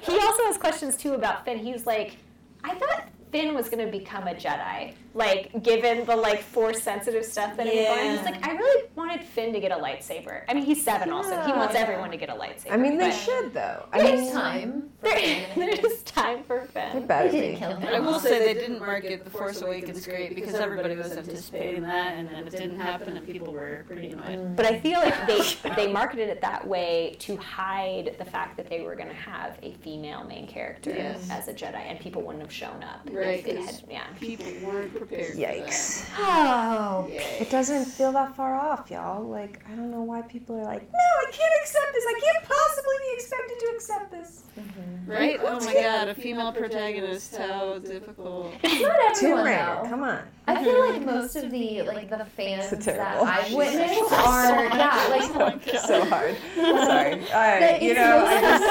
[0.02, 1.58] he also has questions too about Finn.
[1.58, 2.16] He was like,
[2.64, 4.94] I thought Finn was gonna become a Jedi.
[5.14, 7.94] Like, given the like force sensitive stuff that yeah.
[7.94, 10.42] going, he's like, I really wanted Finn to get a lightsaber.
[10.48, 11.40] I mean, he's seven also.
[11.42, 12.72] He wants everyone to get a lightsaber.
[12.72, 13.86] I mean, they should though.
[13.92, 14.90] I There's mean, time.
[15.02, 15.46] for There, Finn.
[15.82, 17.06] there's time for they Finn.
[17.06, 17.94] better They didn't kill him.
[17.94, 22.14] I will say they didn't market The Force Awakens great because everybody was anticipating that,
[22.16, 24.56] and then it didn't happen, and people were pretty annoyed.
[24.56, 25.42] But I feel like they
[25.76, 29.58] they marketed it that way to hide the fact that they were going to have
[29.62, 31.28] a female main character Yes.
[31.30, 33.00] as a Jedi, and people wouldn't have shown up.
[33.06, 34.04] if Right, had- yeah.
[34.20, 35.36] People weren't prepared.
[35.36, 36.08] Yikes.
[36.18, 37.04] Oh.
[37.08, 37.40] For that.
[37.42, 39.22] It doesn't feel that far off, y'all.
[39.24, 42.04] Like, I don't know why people are like, no, I can't accept this.
[42.06, 44.42] I can't possibly be expected to accept this.
[44.58, 45.10] Mm-hmm.
[45.10, 45.40] Right?
[45.42, 48.54] Oh my god, a female protagonist, how difficult.
[48.62, 49.88] It's not Tomb everyone Raider, though.
[49.88, 50.22] come on.
[50.44, 53.26] I feel like most of the like the fans So that terrible.
[53.26, 56.36] I've witnessed are yeah like so hard.
[56.56, 57.12] Sorry.
[57.32, 58.64] I, That you know, I just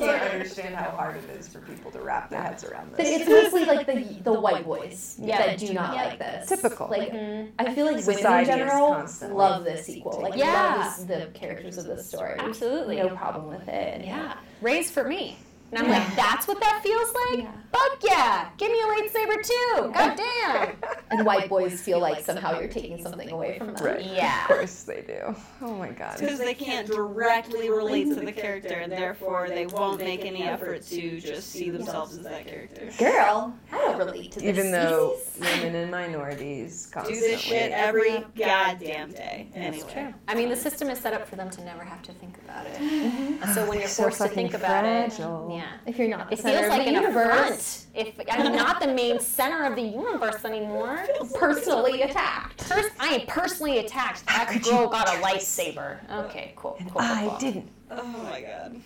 [0.00, 3.06] I can't understand how hard it is for people to wrap their heads around this.
[3.20, 5.38] it's mostly like the the white boys Yeah.
[5.38, 6.04] that do not Yeah.
[6.06, 6.48] like this.
[6.48, 6.88] Typical.
[6.88, 7.50] Like Mhm.
[7.58, 9.06] I feel like women in Society is general
[9.36, 10.20] love this sequel.
[10.22, 10.76] Like Yeah.
[10.86, 12.36] love this, the characters of this story.
[12.38, 12.96] Absolutely.
[12.96, 14.04] no problem with it.
[14.06, 14.34] Yeah.
[14.62, 15.36] Raised for me.
[15.70, 15.98] And I'm Yeah.
[15.98, 17.44] like, that's what that feels like?
[17.44, 17.52] Yeah.
[17.72, 18.48] Fuck yeah.
[18.56, 19.92] Give me a lightsaber too.
[19.92, 20.76] God damn.
[21.12, 23.84] And white boys feel like somehow you're taking something away from them.
[23.84, 24.04] Right.
[24.04, 24.42] Yeah.
[24.42, 25.34] Of course they do.
[25.60, 26.18] Oh my god.
[26.20, 30.82] Because they can't directly relate to the character, and therefore they won't make any effort
[30.84, 32.88] to just see themselves as that character.
[32.98, 34.48] Girl, I don't relate to this.
[34.48, 37.20] Even though women and minorities constantly.
[37.24, 39.48] Do this shit every goddamn day.
[39.54, 40.14] Anyway.
[40.28, 42.49] I mean, the system is set up for them to never have to think about
[42.66, 42.78] it.
[42.80, 43.52] Mm-hmm.
[43.52, 45.48] So when you're So forced to fucking think about fragile.
[45.50, 45.66] it, yeah.
[45.86, 48.08] if you're not the It feels of like the an universe, affront.
[48.08, 52.68] If I'm not the main center of the universe anymore, personally attacked.
[52.68, 54.26] pers- I am personally attacked.
[54.26, 55.98] That could girl you got a lightsaber.
[56.26, 56.76] Okay, cool.
[56.80, 57.38] cool, cool, I cool.
[57.38, 57.68] didn't.
[57.90, 58.76] Oh my god.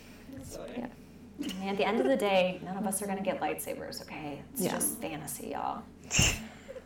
[0.43, 0.85] Sorry.
[1.59, 4.01] Man, at the end of the day, none of us are gonna get lightsabers.
[4.03, 4.73] Okay, it's Yeah.
[4.73, 5.83] just fantasy, y'all.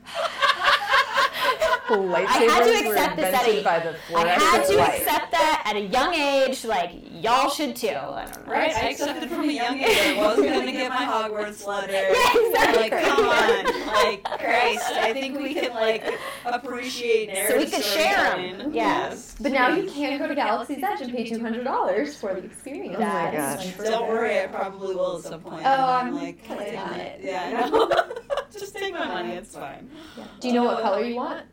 [1.96, 3.62] Lightsabers had to accept this, invented Eddie.
[3.64, 5.00] by the I had to light.
[5.00, 6.64] accept that at a young age.
[6.64, 7.88] Like y'all should too.
[7.88, 8.52] I don't know.
[8.52, 11.92] Right, I accepted from a young age I wasn't gonna get my Hogwarts letter.
[12.18, 12.90] Yeah, exactly.
[12.90, 14.90] Like, come on, like Christ.
[14.92, 16.04] I think we can like
[16.44, 18.32] appreciate So we narrative could share 'em.
[18.38, 18.74] storytelling.
[18.74, 19.08] Yeah.
[19.08, 19.34] Yes.
[19.40, 22.44] But now you can go to Galaxy's Edge and pay two hundred dollars for the
[22.44, 22.96] experience.
[22.98, 23.72] Oh my That's gosh.
[23.74, 24.08] for Don't sure.
[24.08, 25.62] worry, I probably will at some point.
[25.64, 27.20] Oh, and I'm like, planning on it.
[27.22, 27.90] Yeah, I know.
[28.52, 29.88] Just take my money, it's fine.
[30.40, 31.44] Do you know what oh, color you want?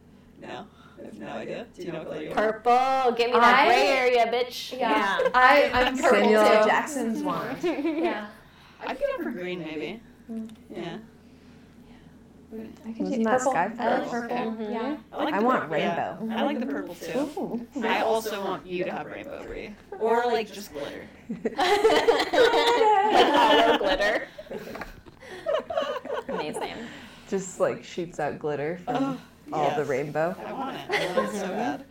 [0.47, 0.65] No,
[1.01, 1.65] I have no idea.
[1.75, 2.37] Do you know what color you want?
[2.39, 3.11] Purple.
[3.17, 4.77] Give me that I- gray area, bitch.
[4.79, 5.19] Yeah.
[5.33, 6.65] I I'm purple Samuel too.
[6.67, 7.57] Jackson's wand.
[7.63, 8.27] Yeah.
[8.85, 10.01] I'd go for green, maybe.
[10.69, 10.97] Yeah.
[12.53, 13.51] I could Wasn't do that purple.
[13.51, 14.37] sky I like purple?
[14.37, 14.51] purple.
[14.53, 14.73] Mhm.
[14.73, 14.97] Yeah.
[15.11, 16.17] I, like I want purple, yeah.
[16.19, 16.35] rainbow.
[16.37, 17.19] I like the purple too.
[17.37, 17.67] Ooh.
[17.83, 19.75] I also want you to have rainbow brie.
[19.99, 21.05] Or like just glitter.
[21.57, 24.27] Hollow glitter.
[26.29, 26.75] Amazing.
[27.29, 29.17] Just like shoots out glitter from Oh,
[29.55, 29.87] all the yes.
[29.87, 30.35] rainbow.
[30.45, 30.81] I want it.
[30.89, 31.85] I want it so bad.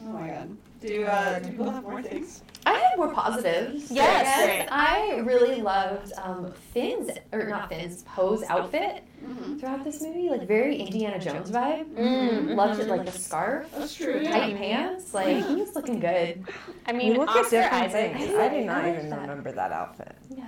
[0.00, 0.56] Oh my god.
[0.80, 2.42] Do uh do people have more things?
[2.66, 3.90] I had more positives.
[3.90, 4.26] Yes.
[4.38, 4.68] I Great.
[4.70, 9.56] I really loved um, Finn's or not Finn's Poe's outfit Mm-hmm.
[9.58, 11.92] throughout this movie, like very Indiana Jones vibe.
[11.94, 14.22] Mm, Loved it, like the scarf, That's true.
[14.22, 15.12] tight pants.
[15.12, 16.44] Like he was looking good.
[16.86, 18.16] I You mean, look at Oscar different Isaac.
[18.16, 18.34] things.
[18.36, 19.20] I I did not like even that.
[19.22, 20.14] remember that outfit.
[20.30, 20.44] Yeah.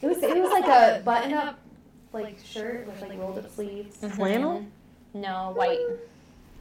[0.00, 1.58] It was it was like a button up
[2.14, 3.96] like shirt with like rolled up sleeves.
[4.14, 4.64] Flannel?
[5.20, 5.58] No, mm-hmm.
[5.58, 5.80] white.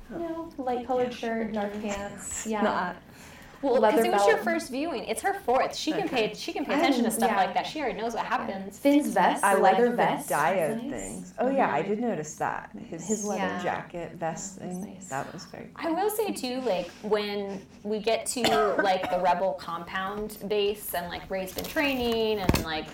[0.10, 2.46] No, light colored shirt, dark pants.
[2.46, 2.62] Yeah.
[2.62, 2.96] Not.
[3.62, 5.06] Well, because it was your first viewing.
[5.06, 5.76] It's her fourth.
[5.76, 6.28] She can Okay.
[6.30, 6.34] pay.
[6.36, 7.38] She can pay attention to stuff yeah.
[7.38, 7.66] like that.
[7.66, 8.78] She already knows what happens.
[8.78, 10.30] Finn's vest, I the like leather vest.
[10.30, 10.92] diode nice.
[10.92, 11.34] things.
[11.40, 12.70] Oh yeah, I did notice that.
[12.90, 13.42] His, His leather.
[13.44, 14.94] leather jacket vest Yeah, that was thing.
[14.94, 15.08] nice.
[15.08, 18.42] That was very I will say too, like when we get to
[18.84, 22.86] like the rebel compound base and like Rey's been training and like,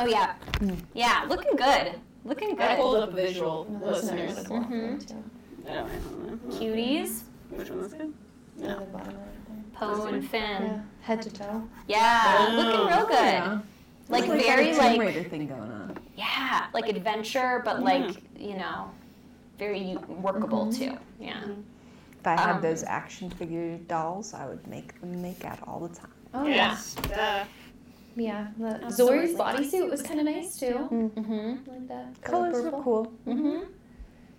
[0.00, 0.76] oh yeah, mm.
[0.94, 1.94] yeah, looking good,
[2.24, 2.76] looking I good.
[2.76, 4.34] pulled up a visual, Those listeners.
[4.36, 4.60] really cool.
[4.60, 5.06] Mhm.
[5.08, 5.24] too.
[5.68, 6.56] I don't know.
[6.58, 8.12] Cuties, Which one was good?
[8.56, 9.16] Yeah, the bottom right
[9.48, 9.64] there.
[9.74, 10.42] Poe and Finn.
[10.62, 11.62] Yeah, head to toe.
[11.88, 13.14] Yeah, looking real good.
[13.14, 13.60] Yeah.
[14.08, 15.96] Like It's very a Tomb like Raider thing going on.
[16.16, 18.90] yeah, like adventure, but like you know,
[19.58, 20.96] very workable too.
[21.20, 21.44] Yeah.
[22.18, 25.80] If I had Um, those action figure dolls, I would make them make out all
[25.80, 26.12] the time.
[26.34, 26.96] Oh Yes.
[26.98, 27.44] Uh,
[28.16, 28.48] yeah.
[28.58, 29.34] The Absolutely.
[29.34, 30.88] Zorii's bodysuit was kind of nice too.
[30.90, 31.70] Mm-hmm.
[31.70, 32.22] Like that.
[32.22, 32.78] Colors purple.
[32.78, 33.12] were cool.
[33.26, 33.64] Mm-hmm.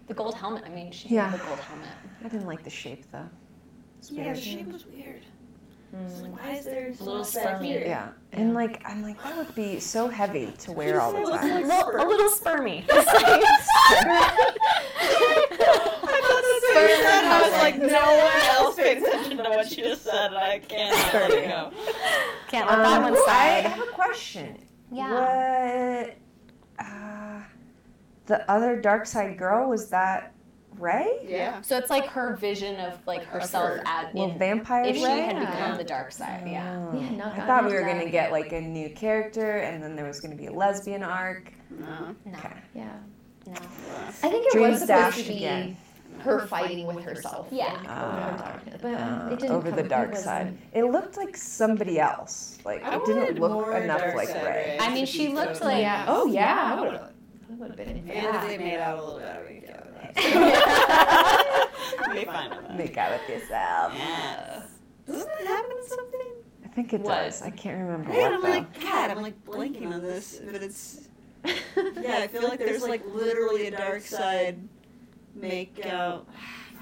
[0.07, 0.63] The gold helmet.
[0.65, 1.29] I mean, she Yeah.
[1.29, 1.87] had the gold helmet.
[2.23, 3.27] I didn't like the shape though.
[4.09, 5.21] Yeah, the shape was weird.
[6.05, 7.65] It's like, why is there A little so much spermy.
[7.65, 7.83] here?
[7.85, 11.25] Yeah, and like I'm like that would be so heavy to wear all the It
[11.27, 11.51] looks time.
[11.51, 12.05] like A little, a
[16.71, 17.25] sperm.
[17.31, 20.59] I was like, no one else paid attention to what she just said, and I
[20.59, 21.71] can't let it go.
[22.49, 24.57] Can't let that Um, one I have a question.
[24.91, 26.03] Yeah.
[26.05, 26.17] What?
[26.85, 27.41] Uh,
[28.25, 30.33] the other dark side girl was that
[30.77, 31.19] Rey?
[31.25, 31.61] Yeah.
[31.61, 33.83] So it's like her vision of like herself her.
[33.85, 35.21] at Well, in, vampire if she Rey?
[35.21, 35.49] had Yeah.
[35.51, 36.43] become the dark side.
[36.45, 36.87] Yeah.
[36.91, 36.95] Oh.
[36.97, 39.81] We had not I gotten thought we were gonna get like a new character, and
[39.83, 41.53] then there was gonna be a lesbian arc.
[41.69, 42.15] No.
[42.25, 42.37] No.
[42.37, 42.53] Okay.
[42.75, 42.89] Yeah.
[43.47, 43.53] No.
[43.53, 45.77] I think it Dreams was supposed dashed to be again.
[46.23, 47.47] Her fighting with herself.
[47.51, 47.77] Yeah.
[47.79, 47.99] and Ah.
[48.01, 50.57] over the darkness, but Uh, it didn't over the dark side.
[50.73, 52.57] It looked like somebody else.
[52.65, 54.77] Like I it didn't look enough like Side Rey.
[54.79, 56.05] I mean, she looked like- Yeah.
[56.07, 56.75] Oh yeah.
[56.77, 57.11] I would have.
[57.49, 58.47] I would have been in And that.
[58.47, 59.45] they made out a little bit.
[59.47, 61.69] We get that.
[62.13, 62.77] Be fine with that.
[62.77, 63.93] Make out with yourself.
[63.95, 64.67] Yes.
[65.07, 66.27] Doesn't that happen in something?
[66.63, 67.15] I think it What?
[67.23, 67.41] does.
[67.41, 68.49] I can't remember Right, what I'm though.
[68.49, 71.07] like, God, I'm like blanking on this, but it's.
[72.01, 74.57] Yeah, I feel like there's like literally a dark side
[75.35, 76.27] make out.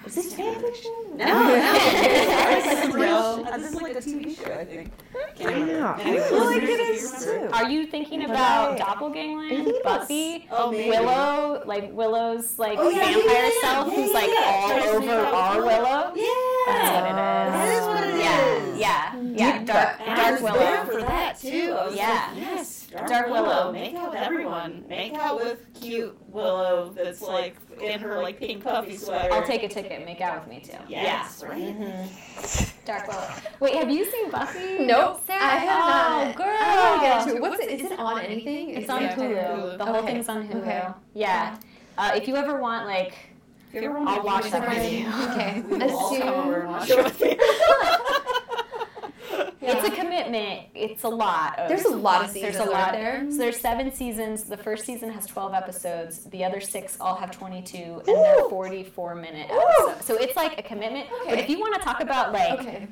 [0.06, 0.94] Is this fan fiction?
[1.16, 3.44] No, no, it's It's real.
[3.44, 3.44] real.
[3.44, 4.92] This is like a TV show, I think.
[5.36, 5.80] Can't I remember.
[5.82, 5.98] know.
[6.24, 7.48] Feel like listeners, it if you is oh remember.
[7.50, 7.54] too.
[7.54, 10.72] Are you thinking about I- Doppelgangland, I Buffy, Oh.
[10.72, 14.46] Willow, like Willow's like Oh, yeah, vampire yeah, yeah, self, yeah, who's like yeah.
[14.46, 15.68] all Tries over make out with our Willow.
[15.68, 16.16] Willow?
[16.16, 16.64] Yeah.
[16.66, 17.52] That's what it is.
[17.52, 18.80] That is what it yeah, is.
[18.80, 19.36] yeah, mm-hmm.
[19.38, 19.58] yeah.
[19.58, 20.08] Deep Dark, cut.
[20.08, 20.86] And I dark Willow.
[20.94, 21.50] for that too.
[21.50, 22.32] Yeah.
[22.32, 23.44] like, yes, Dark, Dark Willow.
[23.44, 23.72] Willow.
[23.72, 24.84] Make out with everyone.
[24.88, 29.32] Make out with cute Willow that's like in her like pink puffy sweater.
[29.32, 29.92] I'll take a ticket.
[29.92, 30.78] and Make out with me too.
[30.88, 31.62] Yes, right.
[31.62, 32.86] Mm-hmm.
[32.86, 33.28] Dark Willow.
[33.60, 34.80] Wait, have you seen Buffy?
[34.80, 35.22] Nope.
[35.28, 35.44] Sarah?
[35.44, 36.36] I have oh, not.
[36.36, 36.48] girl.
[36.48, 37.42] I want to get into it.
[37.42, 37.70] What's it?
[37.86, 38.70] Is it on anything?
[38.72, 39.78] It's Is on it- Hulu.
[39.78, 40.08] The whole Okay.
[40.14, 40.62] thing's on Hulu.
[40.62, 40.88] Okay.
[41.14, 41.58] Yeah.
[41.98, 43.14] Uh, if you ever want like,
[43.72, 45.08] If you ever want I'll to watch watch that that with you.
[45.30, 45.62] Okay.
[45.62, 47.22] We will all Assume- come over and watch it with
[49.70, 49.80] you.
[49.80, 50.68] it's a commitment.
[50.74, 51.58] It's a lot.
[51.60, 53.26] Of, There's a lot of seasons There's a lot there.
[53.30, 54.44] So there's seven seasons.
[54.44, 56.26] The first season has 12 episodes.
[56.26, 60.06] The other six all have 22, and they're 44 minute episodes.
[60.06, 61.08] So it's like a commitment.
[61.26, 62.88] But if you want to talk about like, Okay.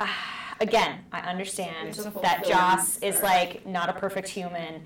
[0.00, 4.82] ah, again, I understand that Joss is like not a perfect human.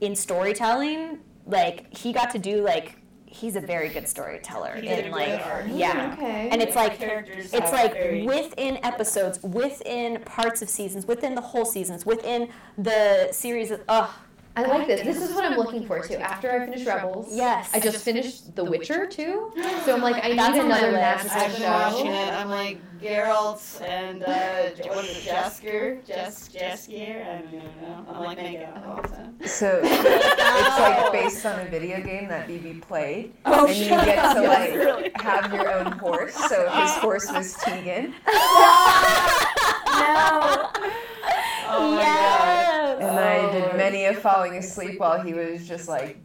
[0.00, 2.96] In storytelling, like he got to do like
[3.32, 4.74] he's a very good storyteller.
[4.76, 6.14] He did in like great yeah.
[6.16, 6.48] Okay.
[6.50, 11.64] And it's like it's like very- within episodes, within parts of seasons, within the whole
[11.64, 14.21] seasons, within the series of oh
[14.54, 15.00] I like this.
[15.02, 16.16] This is what I'm looking for too.
[16.16, 17.70] After I finish Rebels, yes.
[17.72, 19.52] I just finished The Witcher too.
[19.84, 21.24] So I'm like, I need on another list.
[21.24, 22.12] magical I've been watching show.
[22.12, 22.32] it.
[22.34, 24.26] I'm like Geralt and uh,
[24.94, 26.06] what is it, Jaskier?
[26.06, 27.26] Jas Jaskier?
[27.26, 28.06] I don't even know.
[28.08, 29.04] I'm like make out all.
[29.46, 34.34] So it's like based on a video game that BB played, Oh, and you get
[34.34, 35.10] to like really.
[35.16, 36.34] have your own horse.
[36.34, 38.14] So his horse was Tegan,
[41.74, 42.71] Oh my yes.
[43.08, 43.52] And I Oh.
[43.52, 46.18] did many a falling asleep while he was just like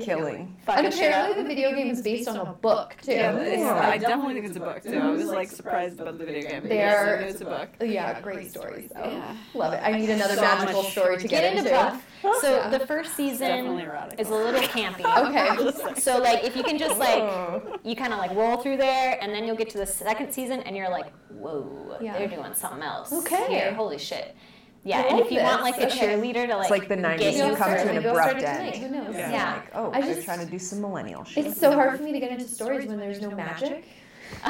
[0.00, 0.36] killing.
[0.36, 1.30] And Fucking shit up.
[1.30, 3.10] apparently the video game is based on a book too.
[3.10, 3.74] Yeah, it's, Yeah.
[3.88, 4.96] I definitely think it's a book too.
[4.96, 6.60] I was like surprised about the video game.
[6.60, 7.68] but They yes, I are- knew it's a book.
[7.80, 9.02] Yeah, great stories though.
[9.10, 9.34] Yeah.
[9.52, 9.80] Love it.
[9.82, 12.06] I need another So magical much- story to get, Get into Buff.
[12.40, 12.68] So Yeah.
[12.68, 14.20] the first Definitely season erotic.
[14.20, 15.00] is a little campy.
[15.90, 15.94] Okay.
[16.00, 17.78] So like if you can just like Oh.
[17.82, 20.60] you kind of like roll through there, and then you'll get to the second season,
[20.60, 22.16] and you're like, whoa, Yeah.
[22.16, 23.12] they're doing something else.
[23.12, 23.46] Okay.
[23.48, 23.72] here.
[23.74, 24.36] holy shit.
[24.82, 25.98] Yeah, I and like if you want like a Okay.
[26.16, 28.76] cheerleader to like, It's like the 90s get you you come to an abrupt end.
[28.76, 29.14] Who knows?
[29.14, 29.30] Yeah.
[29.30, 29.52] Yeah.
[29.56, 31.46] Like, oh, I they're just- trying to do some millennial shit.
[31.46, 33.84] It's so hard for me to get into stories when there's no magic.
[34.44, 34.48] a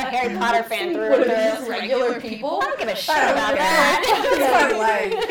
[0.00, 1.68] Harry Potter fan through What and are through.
[1.70, 2.58] regular people?
[2.62, 3.58] I don't give a shit don't about care.
[3.58, 5.26] that.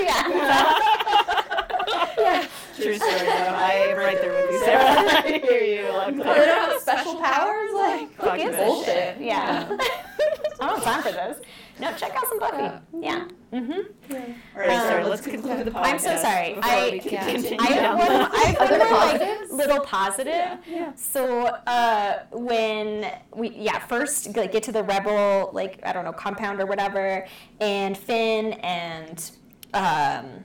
[2.17, 2.47] yeah.
[2.82, 3.11] True story.
[3.19, 3.25] though.
[3.27, 4.84] I am right there with you, Sarah.
[4.84, 5.88] I hear you.
[5.89, 7.71] Oh, they don't have special powers?
[7.73, 8.67] Like, Fuck gives a this.
[8.67, 9.17] bullshit.
[9.19, 9.77] Yeah.
[10.59, 11.38] I don't have time for this.
[11.79, 12.79] No, check out some Buffy.
[12.99, 13.25] Yeah.
[13.51, 13.71] Mm-hmm.
[14.13, 14.17] All
[14.55, 15.03] right, Sarah.
[15.03, 15.84] Um, Let's conclude the podcast.
[15.84, 16.55] I'm so sorry.
[16.61, 17.25] I- Yeah.
[17.59, 20.27] I have one, I have one more like little positive.
[20.34, 20.57] Yeah.
[20.69, 20.93] Yeah.
[20.95, 26.13] So uh, when we yeah first like get to the rebel like I don't know
[26.13, 27.25] compound or whatever,
[27.59, 29.32] and Finn and
[29.73, 30.43] um,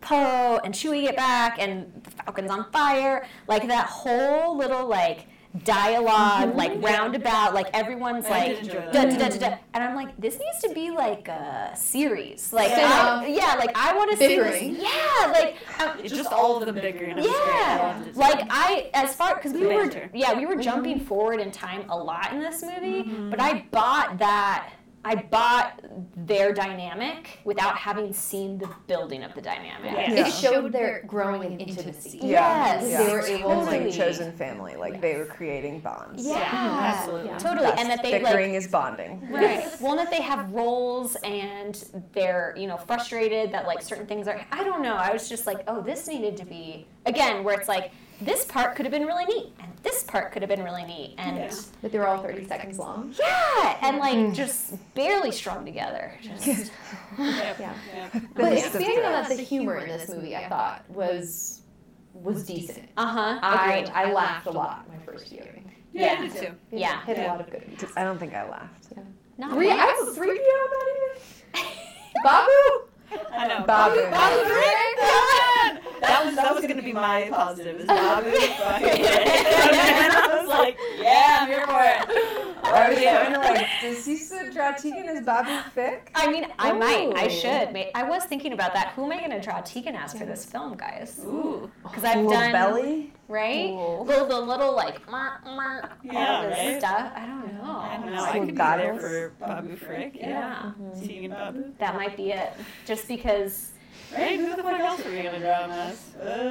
[0.00, 3.26] Poe and Chewie get back, and the Falcon's on fire.
[3.46, 5.26] Like that whole little like
[5.64, 8.32] dialog like roundabout, like everyone's Mm-hmm.
[8.34, 9.56] I like da, da, da, da, da.
[9.74, 12.52] and I'm like, this needs to be like a series.
[12.52, 13.20] Like, Yeah.
[13.22, 14.62] I, yeah, like I want to see this.
[14.62, 17.12] Yeah, like um, It's just all of them bickering.
[17.12, 17.36] It was great.
[17.36, 21.50] Yeah, like I, as far because we The were, yeah, we were jumping forward in
[21.50, 24.70] time a lot in this movie, but I bought that.
[25.08, 25.80] I bought
[26.16, 29.92] their dynamic without having seen the building of the dynamic.
[29.92, 30.26] Yeah.
[30.26, 32.18] It showed their growing in intimacy.
[32.18, 32.74] Yeah.
[32.74, 33.04] Yes, yeah.
[33.04, 33.86] They were able totally.
[33.86, 34.76] like chosen family.
[34.76, 36.26] Like they were creating bonds.
[36.26, 37.30] Yeah, absolutely.
[37.38, 39.26] totally, That's- and that they like bickering is bonding.
[39.30, 39.66] Right.
[39.80, 41.82] Well, and that they have roles and
[42.12, 44.44] they're, you know, frustrated that like certain things are.
[44.52, 44.94] I don't know.
[44.94, 48.74] I was just like, oh, this needed to be again where it's like this part
[48.76, 51.50] could have been really neat and this part could have been really neat and Yeah.
[51.82, 53.14] But they were all 30 seconds long.
[53.18, 56.12] yeah, and like just barely strung together.
[56.22, 56.68] Just Yep.
[57.60, 57.74] Yeah.
[57.94, 58.20] Yeah.
[58.34, 58.66] But Yes.
[58.74, 61.62] expanding on that, the humor in this movie I thought was
[62.14, 62.88] was decent.
[62.96, 63.38] Uh huh.
[63.42, 63.92] I Agreed.
[63.94, 65.70] I laughed a lot my first viewing.
[65.92, 66.52] Yeah, I did too.
[66.72, 67.02] Yeah.
[67.04, 67.84] hit a lot of good beats.
[67.96, 68.86] I don't think I laughed.
[68.96, 69.02] yeah.
[69.38, 69.78] Not Three, much.
[69.78, 70.86] I was three PO not
[71.62, 71.70] even.
[72.24, 73.30] Babu.
[73.32, 73.64] I know.
[73.64, 74.00] Babu.
[74.10, 75.44] Babu Frick!
[76.00, 77.80] That was that was gonna be my positive.
[77.80, 82.54] Is Babu fucking And I was like, yeah, I'm here for it.
[82.64, 86.10] I was kind of like, does he still draw Tegan as Babu Frick?
[86.14, 87.12] I mean, I might.
[87.14, 87.74] I should.
[87.94, 88.88] I was thinking about that.
[88.94, 91.20] Who am I going to draw Tegan as for this film, guys?
[91.24, 91.70] Ooh.
[91.82, 93.12] Because I've Little done belly.
[93.28, 93.70] right.
[93.70, 94.02] Ooh.
[94.02, 96.78] Little the little like mer, mer, Yeah, all this right?
[96.78, 97.12] stuff.
[97.14, 97.70] I don't know.
[97.70, 98.18] I don't know.
[98.18, 100.16] Some I could be there for Babu Frick.
[100.16, 100.72] Yeah.
[100.94, 101.00] Yeah.
[101.06, 101.64] Tegan Babu.
[101.78, 102.52] That might be it.
[102.86, 103.72] Just because.
[104.12, 104.38] Right?
[104.40, 106.14] Who the fuck else are we gonna draw him as?
[106.16, 106.50] Uh,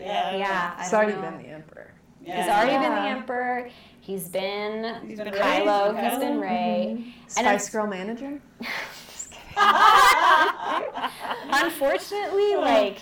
[0.00, 0.36] yeah.
[0.36, 0.82] Yeah.
[0.82, 1.22] It's already know.
[1.22, 1.94] been the Emperor.
[2.24, 2.42] Yeah.
[2.42, 3.70] He's already been the emperor.
[4.00, 5.94] He's been He's been Kylo.
[5.94, 6.08] Rey.
[6.08, 7.14] He's been Rey.
[7.36, 8.40] And Spice Girl manager.
[9.08, 9.58] Just kidding.
[11.50, 12.98] Unfortunately, like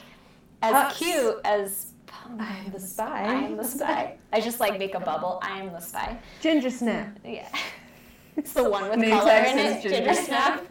[0.60, 0.96] as Hux.
[0.96, 1.92] cute as
[2.38, 3.24] I am the spy.
[3.24, 4.16] I'm the spy.
[4.32, 5.40] I just like make a bubble.
[5.42, 6.16] I am the spy.
[6.40, 7.18] Ginger Snap.
[7.24, 7.48] Yeah.
[8.36, 10.64] It's the one with Name color tag in it, says ginger ginger snap.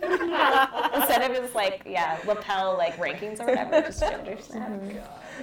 [0.96, 4.72] Instead of his like, yeah, lapel like rankings or whatever, just ginger snap.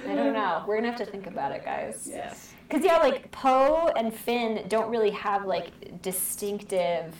[0.07, 0.63] I don't know.
[0.67, 2.07] We're gonna have to think about it, guys.
[2.11, 2.53] Yes.
[2.69, 7.15] Cause yeah, like Poe and Finn don't really have like distinctive,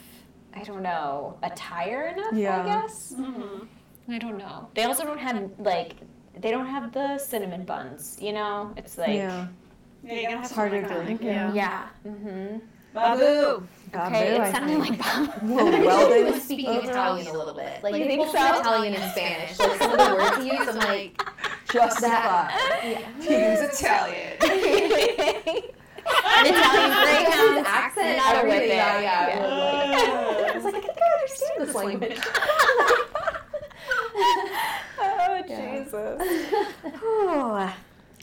[0.53, 2.33] I don't know, attire enough.
[2.33, 2.61] Yeah.
[2.61, 3.13] I guess.
[4.09, 4.67] I don't know.
[4.75, 5.95] They also don't have like,
[6.37, 8.17] they don't have the cinnamon buns.
[8.21, 9.09] You know, it's like.
[9.15, 9.47] yeah.
[10.03, 11.53] Yeah, you're gonna have It's harder iconic, to- Yeah.
[11.53, 11.87] Yeah.
[12.07, 12.57] Mm-hmm.
[12.93, 13.67] Babu.
[13.91, 15.43] Babu, Okay, I it sounded like Bob.
[15.43, 17.81] Little I wish he was speaking Italian a little bit.
[17.83, 18.59] Like You they think both so?
[18.59, 19.59] Italian and Spanish.
[19.59, 21.21] Like some of the words he used, I'm like,
[21.71, 22.51] Just that.
[22.51, 23.21] that.
[23.21, 24.37] Tegan's Italian.
[26.09, 27.67] An Italian his greyhound.
[27.67, 28.69] accent, Not a everything, whippet.
[28.69, 29.27] Yeah, yeah.
[29.91, 30.51] Yeah.
[30.51, 32.19] I was like, I think I understand this language.
[35.01, 36.21] Oh Jesus.
[36.99, 37.69] Whew.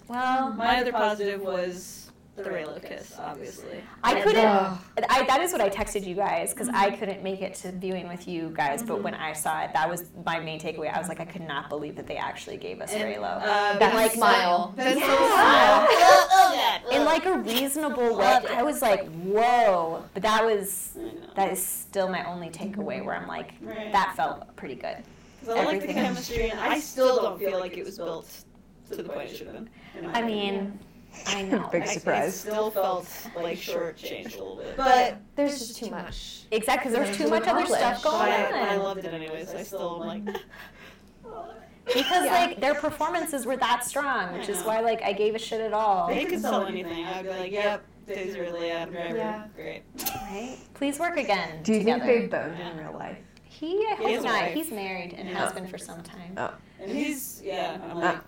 [0.09, 2.06] Well, My other positive was
[2.37, 3.81] the Reylo kiss, obviously.
[4.03, 4.45] I couldn't.
[4.45, 4.77] Uh,
[5.09, 6.99] I, that is what I texted you guys because I mm-hmm.
[6.99, 8.83] couldn't make it to viewing with you guys.
[8.83, 9.23] But when mm-hmm.
[9.23, 10.93] I saw it, that was my main takeaway.
[10.95, 13.41] I was like, I could not believe that they actually gave us And, Reylo.
[13.43, 14.75] uh, That like- smile.
[14.77, 15.07] That's Yeah.
[15.07, 15.17] so
[16.87, 17.01] smile.
[17.01, 18.39] in like a reasonable way.
[18.51, 20.05] I was like, whoa.
[20.13, 20.97] But that was
[21.35, 23.93] that is still my only takeaway where I'm like, Right.
[23.93, 24.97] that felt pretty good.
[25.45, 28.29] 'Cause I like the chemistry, and I still don't feel like it was built
[28.91, 29.69] to the point it should have been.
[30.07, 30.55] I opinion.
[30.55, 30.79] mean,
[31.27, 31.69] I know.
[31.73, 32.35] Big I- surprise.
[32.35, 36.43] It still felt like shortchanged a little bit, but There's just too much.
[36.51, 39.55] Exactly, because there's too much other stuff but going I, but I loved it anyways.
[39.55, 40.37] I still am like.
[41.87, 42.33] Because Yeah.
[42.33, 45.73] like their performances were that strong, which is why like I gave a shit at
[45.73, 46.09] all.
[46.09, 47.05] They could sell anything.
[47.05, 49.47] I'd be like, yep, Daisy Ridley, Adam Driver, Yeah.
[49.55, 49.83] great.
[50.31, 50.59] Right?
[50.75, 52.05] Please work again Do you together.
[52.05, 53.19] think they boned in real life?
[53.45, 54.43] He, I He hope has not.
[54.43, 54.55] wife.
[54.55, 55.37] He's married and Yeah.
[55.39, 56.35] has been for some time.
[56.37, 56.53] Oh.
[56.81, 57.79] And he's yeah.
[57.85, 58.01] I'm oh.
[58.01, 58.21] like, I don't know.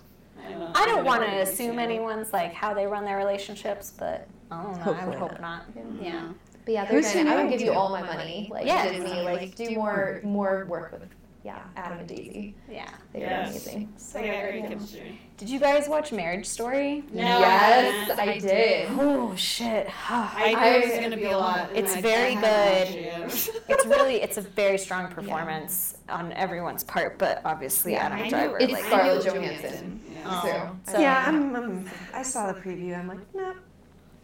[0.75, 4.73] I don't want to assume anyone's like how they run their relationships, but I don't
[4.75, 4.81] know.
[4.81, 5.65] I Hopefully would hope not.
[6.01, 6.29] Yeah.
[6.65, 8.49] But yeah, they're Who's gonna, I would give you all my money.
[8.51, 8.89] Like Yeah.
[8.91, 11.03] Disney, like do more more work with
[11.45, 12.55] yeah, Adam and Daisy.
[12.71, 12.89] Yeah.
[13.13, 13.51] They're Yes.
[13.51, 13.93] amazing.
[14.13, 15.21] They got great chemistry.
[15.37, 17.05] Did you guys watch Marriage Story?
[17.13, 18.89] No, yes, I I did.
[18.99, 19.89] Oh shit.
[20.11, 21.71] I knew it was gonna be a lot.
[21.75, 22.89] It's very good.
[22.89, 23.63] it.
[23.69, 28.23] it's really it's a very strong performance on everyone's part, but obviously Yeah, Adam I
[28.25, 30.01] knew- Driver It's like Scarlett Johansson.
[30.13, 30.43] Yeah.
[30.43, 32.99] So, So- yeah, I'm, I'm, I saw the preview.
[32.99, 33.55] I'm like, no,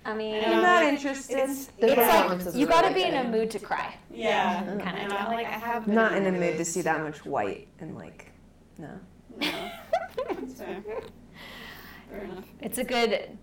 [0.05, 0.51] I mean Yeah.
[0.51, 1.39] I'm um, not interested.
[1.39, 3.95] It's- the it's like you were got to really be in a mood to cry.
[4.11, 4.63] Yeah.
[4.65, 5.87] Kind of And like, I have.
[5.89, 8.31] Not in a mood to see that much white and like,
[8.79, 8.91] no.
[9.41, 9.49] No.
[10.57, 10.83] Fair.
[12.11, 12.45] Fair enough.
[12.61, 13.39] It's a good.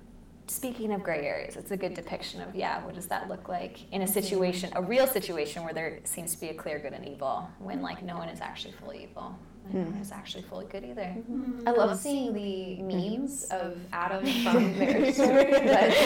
[0.48, 2.84] Speaking of gray areas, it's a good depiction of yeah.
[2.84, 6.42] What does that look like in a situation, a real situation where there seems to
[6.42, 9.74] be a clear good and evil, when like no one is actually fully evil, and
[9.74, 11.02] no one is actually fully good either.
[11.02, 11.68] Mm-hmm.
[11.68, 13.68] I love seeing the memes mm-hmm.
[13.68, 15.46] of Adam from Marriage Story.
[15.52, 15.64] but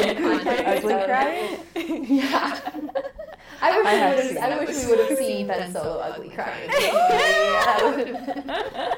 [0.08, 1.58] in the context Ugly of- cry?
[1.76, 2.60] Yeah.
[3.62, 4.68] I wish, I we would have, I that.
[4.68, 6.68] wish we would have seen Ben Solo ugly crying.
[6.70, 8.44] that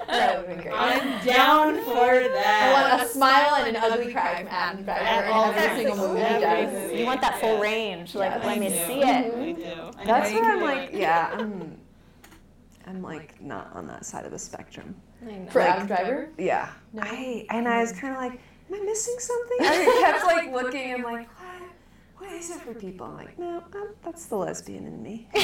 [0.08, 0.74] that would have been great.
[0.74, 2.90] I'm down for I that.
[2.92, 6.24] want a smile and an ugly cry from Adam Driver in all every single movie
[6.24, 6.92] he does.
[6.94, 7.62] You want that full Yes.
[7.62, 8.46] range, like Yes.
[8.46, 8.76] let me do.
[8.76, 9.06] see it.
[9.06, 10.06] I do.
[10.06, 11.78] That's know where I'm like, yeah, I'm,
[12.88, 14.96] I'm like not on that side of the spectrum.
[15.28, 15.46] I.
[15.52, 16.30] For Like- Adam Driver?
[16.38, 16.70] Yeah.
[16.94, 17.02] No.
[17.04, 19.58] I and I was kind of like, am I missing something?
[19.62, 20.94] I kept like looking.
[20.94, 21.28] I'm like,
[22.18, 22.30] what?
[22.30, 23.08] What is it for people?
[23.08, 25.28] I'm like, no, um, that's the lesbian in me.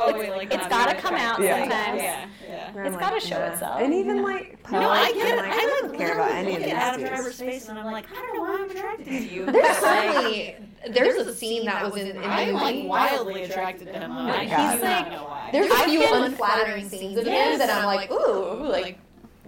[0.00, 1.70] Oh, wait, like It's not gotta come out attracted.
[1.72, 2.02] sometimes.
[2.02, 2.72] Yeah, yeah.
[2.72, 3.52] Where It's I'm gotta show nah.
[3.52, 3.80] itself.
[3.80, 5.36] And even like, Poe, No, I I'm get it.
[5.38, 7.10] like, I don't like care about literally any of look these at Adam dudes.
[7.10, 9.46] Driver's face, and I'm like, I don't know why I'm attracted to you.
[9.46, 10.56] There's Like, certainly
[10.90, 14.10] there's a scene that was in, in the I'm like wildly attracted to him.
[14.14, 14.20] though.
[14.20, 14.76] I God.
[14.76, 15.48] do not know why.
[15.52, 17.58] There's a I've few unflattering scenes of him Yes.
[17.58, 18.98] that I'm like, ooh, like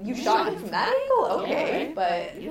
[0.03, 1.95] you shot him from that angle, okay, right.
[1.95, 2.43] but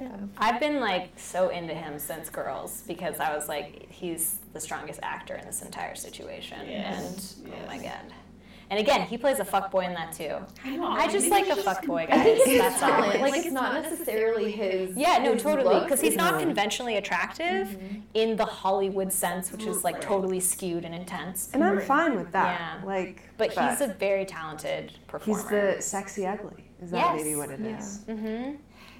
[0.00, 0.54] You don't agree with it, but okay.
[0.54, 5.00] I've been like so into him since Girls because I was like, he's the strongest
[5.02, 7.36] actor in this entire situation, Yes.
[7.44, 7.66] and oh Yes.
[7.68, 8.12] my god.
[8.68, 10.38] And again, he plays a fuckboy in that too.
[10.64, 10.88] I know.
[10.88, 12.24] I just like a it's just- fuckboy, I guys.
[12.24, 12.88] think it's That's all.
[12.90, 13.20] talent.
[13.20, 14.96] Like, it's not necessarily his.
[14.96, 15.78] Yeah, no, his totally.
[15.84, 17.98] Because he's not conventionally attractive Mm-hmm.
[18.14, 21.48] in the Hollywood sense, which is like totally skewed and intense.
[21.54, 22.80] And I'm fine with that.
[22.80, 22.84] Yeah.
[22.84, 25.40] Like, But he's a very talented performer.
[25.42, 26.64] he's the sexy ugly.
[26.82, 27.22] Is that Yes.
[27.22, 27.78] maybe what it Yeah.
[27.78, 28.00] is?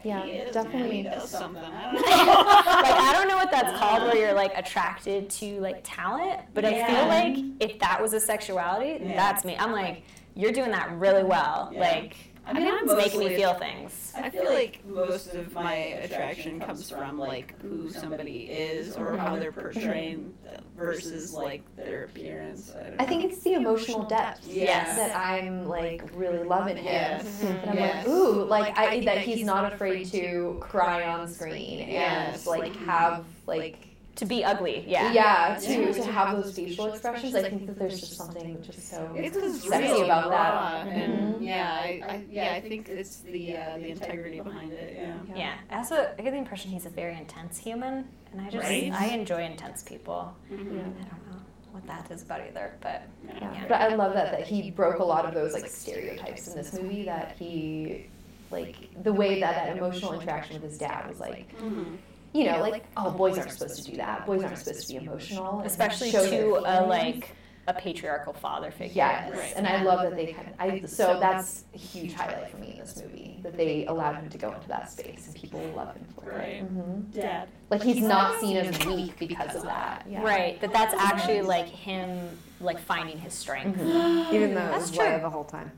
[0.06, 0.64] Yeah, He is, man.
[0.64, 0.96] definitely.
[0.98, 1.62] He does something.
[1.64, 2.82] I don't know.
[2.82, 6.64] like I don't know what that's called, where you're like attracted to like talent, but
[6.64, 9.16] I feel like if that was a sexuality, Yeah.
[9.16, 9.56] that's me.
[9.58, 10.02] I'm like,
[10.34, 11.70] you're doing that really well.
[11.72, 11.80] Yeah.
[11.80, 14.12] Like, I mean, I'm it's making me feel things.
[14.16, 19.36] I feel like most of my attraction comes from like who somebody is or how
[19.36, 20.32] they're portraying
[20.76, 22.72] versus like their appearance.
[22.78, 24.96] I, don't I think it's the emotional depth Yes.
[24.96, 26.84] that I'm like really loving him.
[26.84, 27.42] Yes.
[27.42, 28.06] And I'm Yes.
[28.06, 32.46] like, ooh, like I that he's not afraid to cry on screen and Yes.
[32.46, 35.12] like have like To be ugly, yeah.
[35.12, 35.92] yeah, to, Yeah.
[35.92, 37.34] to have those facial expressions.
[37.34, 40.54] I think that there's just something just so It's just sexy real about that.
[40.54, 41.42] raw, and Mhm.
[41.46, 44.96] yeah, I, I yeah I think it's the uh, the integrity behind it.
[44.98, 45.36] Yeah.
[45.36, 45.54] Yeah.
[45.70, 48.90] I also I get the impression he's a very intense human, and I just Right.
[48.90, 50.34] I enjoy intense people.
[50.50, 50.56] Yeah.
[50.56, 51.40] I don't know
[51.72, 53.52] what that is about either, but Yeah.
[53.52, 53.64] Yeah.
[53.68, 56.72] But I love that that he broke a lot of those like stereotypes in this
[56.72, 57.04] movie.
[57.04, 58.06] That he
[58.50, 61.98] like the way that that emotional interaction with his dad was like, Mhm.
[62.36, 64.26] You know, like oh boys aren't supposed to do that.
[64.26, 67.30] Boys aren't supposed to be emotional, especially to a like
[67.68, 68.94] a patriarchal father figure.
[68.94, 69.52] Yes, Right.
[69.56, 72.74] and I love that they kind of, I, so that's a huge highlight for me
[72.74, 75.92] in this movie, that they allowed him to go into that space and people love
[75.96, 76.36] him for it.
[76.36, 76.60] Right.
[76.62, 77.48] hmm Dad.
[77.68, 80.06] Like he's not seen as weak because of that.
[80.08, 80.22] Yeah.
[80.22, 83.80] Right, that that's actually like him like finding his strength.
[83.80, 85.22] Even though it That's was Leia true.
[85.22, 85.72] the whole time.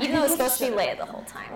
[0.00, 1.52] Even though it's supposed to be Leia the whole time.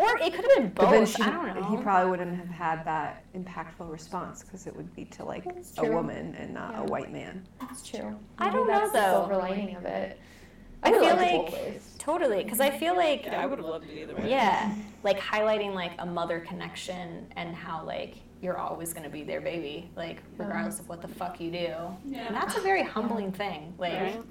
[0.00, 0.86] Or it could have been both.
[0.86, 1.14] But then both.
[1.16, 1.76] she, I don't know.
[1.76, 5.72] he probably wouldn't have had that impactful response because it would be to like That's
[5.76, 5.92] a true.
[5.94, 6.80] woman and not Yeah.
[6.80, 7.46] a white man.
[7.60, 8.16] That's true.
[8.38, 9.12] I don't know, that's the though.
[9.26, 10.18] silver lining of it.
[10.82, 13.90] I would feel love like- Totally, because I feel like Yeah, I would have loved
[13.90, 14.30] it either way.
[14.30, 19.42] yeah, like highlighting like a mother connection and how like you're always gonna be their
[19.42, 21.58] baby, like regardless of what the fuck you do.
[22.06, 22.26] Yeah.
[22.26, 23.74] And that's a very humbling thing.
[23.76, 24.28] Like Right?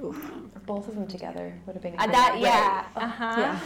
[0.65, 3.35] Both of them together would have been uh, that, yeah, uh huh.
[3.37, 3.59] Yeah.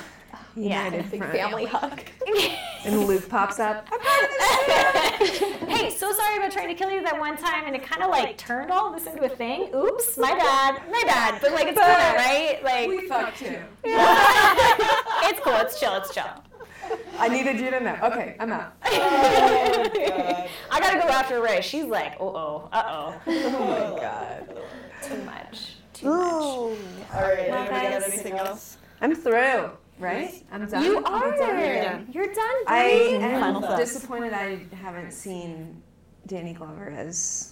[0.55, 0.85] Yeah.
[0.85, 1.33] United Big front.
[1.33, 2.01] family hug.
[2.85, 3.87] And Luke pops up.
[3.93, 8.09] hey, so sorry about trying to kill you that one time, and it kind of
[8.09, 9.69] like turned all this into a thing.
[9.73, 11.39] Oops, my bad, my bad.
[11.41, 12.59] But like it's cool, right?
[12.61, 13.57] Like we fucked too.
[13.85, 15.55] it's cool.
[15.55, 15.95] It's chill.
[15.95, 16.25] It's chill.
[17.17, 17.97] I needed you to know.
[18.03, 18.73] Okay, I'm out.
[18.83, 21.61] I gotta go after Rey.
[21.61, 24.49] She's like, uh oh, uh oh, Oh my god.
[25.01, 26.17] too much, too much.
[26.33, 26.75] Oh.
[27.13, 27.49] All right.
[27.49, 28.75] Well, anybody got anything else?
[28.99, 30.43] I'm through, right?
[30.51, 30.83] I'm done.
[30.83, 31.37] You I'm are.
[31.37, 31.83] done.
[31.83, 32.07] done.
[32.11, 32.55] You're done.
[32.67, 35.81] I am Final disappointed I haven't seen
[36.27, 37.49] Danny Glover as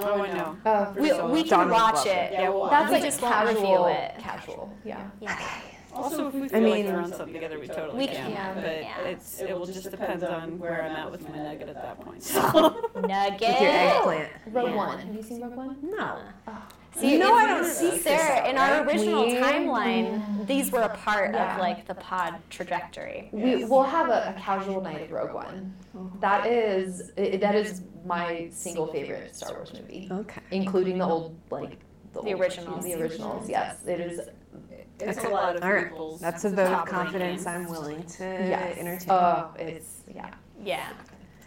[0.00, 0.56] Oh, I know.
[0.64, 2.10] Uh, We, we can Donald watch Glover.
[2.10, 2.32] it.
[2.32, 3.86] Yeah, we'll that's like just won't casual.
[3.86, 4.14] it.
[4.18, 4.76] Casual.
[4.84, 5.08] Yeah.
[5.20, 5.40] Yeah.
[5.92, 8.32] Also, if we I feel like mean- we're on something together, we totally We can.
[8.32, 8.98] can, But yeah.
[9.02, 12.24] it's it will just depend on where I'm at with my nugget at that point.
[12.24, 12.40] So.
[12.96, 13.40] Nugget.
[13.40, 14.28] with your eggplant.
[14.50, 14.74] Rogue Yeah.
[14.74, 14.98] One.
[14.98, 15.76] Have you seen Rogue One?
[15.82, 16.18] No.
[16.96, 18.86] See, No, I don't see this Sarah, out, in our right?
[18.86, 21.54] original We- timeline, these were a part Yeah.
[21.54, 23.28] of like the pod trajectory.
[23.32, 25.74] We will have a, a casual night of Rogue One.
[26.20, 30.40] That is i that is my single favorite Star Wars movie, Okay.
[30.50, 31.78] including the old like
[32.12, 32.84] The old- originals.
[32.84, 34.20] The originals, yes, it is.
[35.00, 35.26] It's Okay.
[35.28, 35.88] a lot of All right.
[35.88, 37.44] people's That's a vote of confidence.
[37.46, 38.78] I'm willing to Yes.
[38.78, 39.10] entertain.
[39.10, 40.30] Oh, it's yeah.
[40.62, 40.86] Yeah.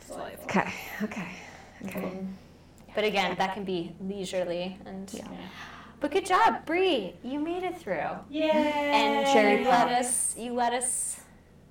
[0.01, 0.73] It's okay.
[1.03, 1.27] Okay.
[1.85, 1.99] Okay.
[2.01, 2.27] Mhm.
[2.97, 5.07] But again, that can be leisurely and.
[5.13, 5.27] Yeah.
[5.99, 7.13] But good job, Brie.
[7.23, 8.09] You made it through.
[8.27, 8.49] Yay!
[8.49, 10.35] And Cherry you let us.
[10.35, 11.19] You let us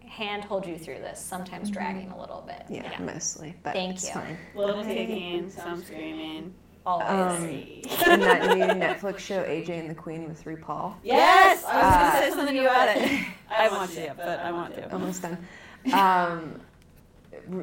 [0.09, 1.18] hand hold you through this.
[1.20, 2.62] Sometimes dragging a little bit.
[2.70, 4.14] Yeah, mostly, but Thank it's you.
[4.14, 4.39] fine.
[4.55, 6.55] Little kicking, some screaming.
[6.87, 7.09] Always.
[7.09, 10.95] Um, and that new Netflix show, AJ and the Queen with RuPaul.
[11.03, 13.03] Yes, I was Uh, gonna say something about it.
[13.51, 14.93] I haven't watched it yet, but I want to.
[14.93, 15.39] Almost done.
[15.93, 16.61] Um,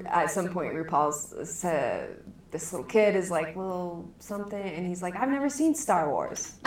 [0.07, 2.17] at some point, RuPaul's said
[2.53, 6.55] this little kid is like, well, something, and he's like, I've never seen Star Wars.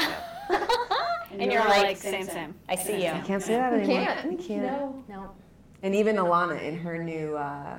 [1.32, 2.54] And, And you're you're like, like, same, same.
[2.68, 3.10] I see you.
[3.10, 4.04] I can't say that You anymore.
[4.06, 4.32] can't.
[4.32, 4.62] You can't.
[4.62, 5.04] No.
[5.08, 5.30] No.
[5.82, 7.78] And even Alana in her new uh,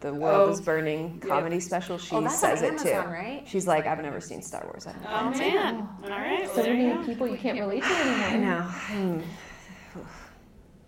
[0.00, 0.52] "The World Oh.
[0.52, 1.28] Is Burning" Yep.
[1.28, 2.88] comedy special, she oh, that's says on it too.
[2.88, 3.42] Amazon, right?
[3.46, 4.86] She's like, I've never seen Star Wars.
[4.86, 5.38] I don't Oh know.
[5.38, 5.88] man!
[6.04, 7.04] All right, So well, there you many go.
[7.06, 8.26] people you can't relate to anymore.
[8.26, 9.22] I know.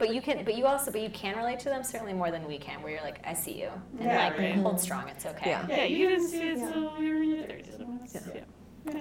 [0.00, 2.30] I'm- But you can, but you also, but you can relate to them certainly more
[2.30, 2.82] than we can.
[2.82, 4.54] Where you're like, I see you, and Yeah, like right.
[4.56, 5.08] hold strong.
[5.08, 5.50] It's okay.
[5.50, 5.66] Yeah.
[5.68, 7.74] Yeah, you didn't see it till you were in your thirties.
[8.06, 8.40] So Yeah.
[8.86, 8.94] yeah.
[8.94, 9.00] Yeah.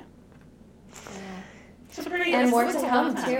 [2.05, 3.37] Pretty- And it's more to lot come, too.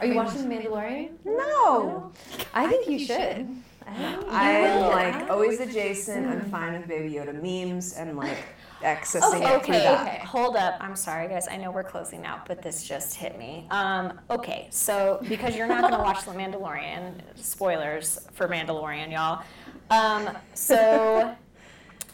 [0.00, 1.10] Are you watching The Mandalorian?
[1.24, 2.12] No.
[2.54, 3.48] I think you should.
[3.86, 6.26] I'm like always adjacent.
[6.26, 8.36] I'm fine with Baby Yoda memes and like
[8.82, 10.20] accessing it through Okay, that.
[10.22, 10.76] hold up.
[10.80, 11.46] I'm sorry, guys.
[11.50, 13.66] I know we're closing out, but this just hit me.
[13.70, 19.42] Um, okay, so because you're not going to watch The Mandalorian, spoilers for Mandalorian, y'all.
[19.90, 21.34] Um, so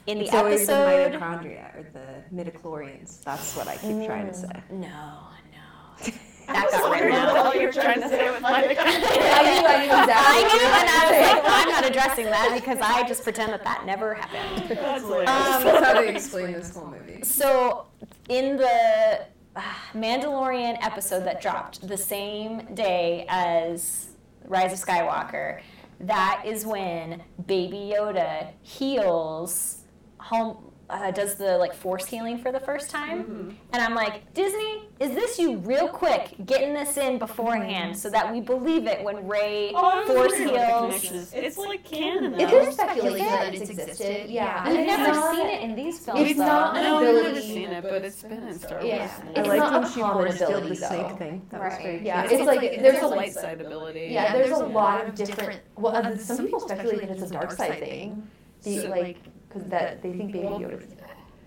[0.07, 3.23] in the It's always the mitochondria or the midichlorians.
[3.23, 4.63] That's what I keep trying to say.
[4.71, 6.13] no, no,
[6.47, 7.37] that got written out.
[7.37, 10.15] all you're trying to say with my I knew, I knew exactly.
[10.17, 13.53] I knew, and I was like, well, I'm not addressing that because I just pretend
[13.53, 14.69] that that never happened.
[14.69, 15.31] That's hilarious.
[15.31, 17.23] Um, That's how they explain this whole movie.
[17.23, 17.87] So,
[18.29, 19.27] in the
[19.57, 19.63] uh,
[19.95, 24.09] Mandalorian episode that dropped the same day as
[24.47, 25.61] Rise of Skywalker,
[26.01, 29.83] that is when Baby Yoda heals
[30.19, 30.72] home.
[30.93, 35.13] Uh, does the like force healing for the first time, and I'm like, Disney, is
[35.15, 39.73] this you real quick getting this in beforehand so that we believe it when Rey
[39.75, 41.01] Oh, force wondering what the heals?
[41.09, 41.45] connection.
[41.45, 42.39] It's like canon.
[42.39, 42.71] If though.
[42.73, 44.65] speculation that it's existed, yeah.
[44.67, 46.21] I've never not- seen it in these films.
[46.21, 46.45] It's though.
[46.45, 48.85] not an No, I've never seen it, but it's been in Star Wars.
[48.85, 49.11] Yeah.
[49.35, 51.17] I It's liked not when a she common force healed ability, the snake though.
[51.17, 51.43] thing.
[51.53, 51.83] That was Right.
[51.85, 52.41] very Yeah, cute.
[52.41, 54.09] it's like There's there's a a light side ability.
[54.11, 55.61] Yeah, there's a lot of different.
[55.79, 58.29] Well, uh, some people speculate that it's a dark side thing.
[58.63, 59.17] The, like,
[59.53, 60.83] because that they think Baby Well, Yoda.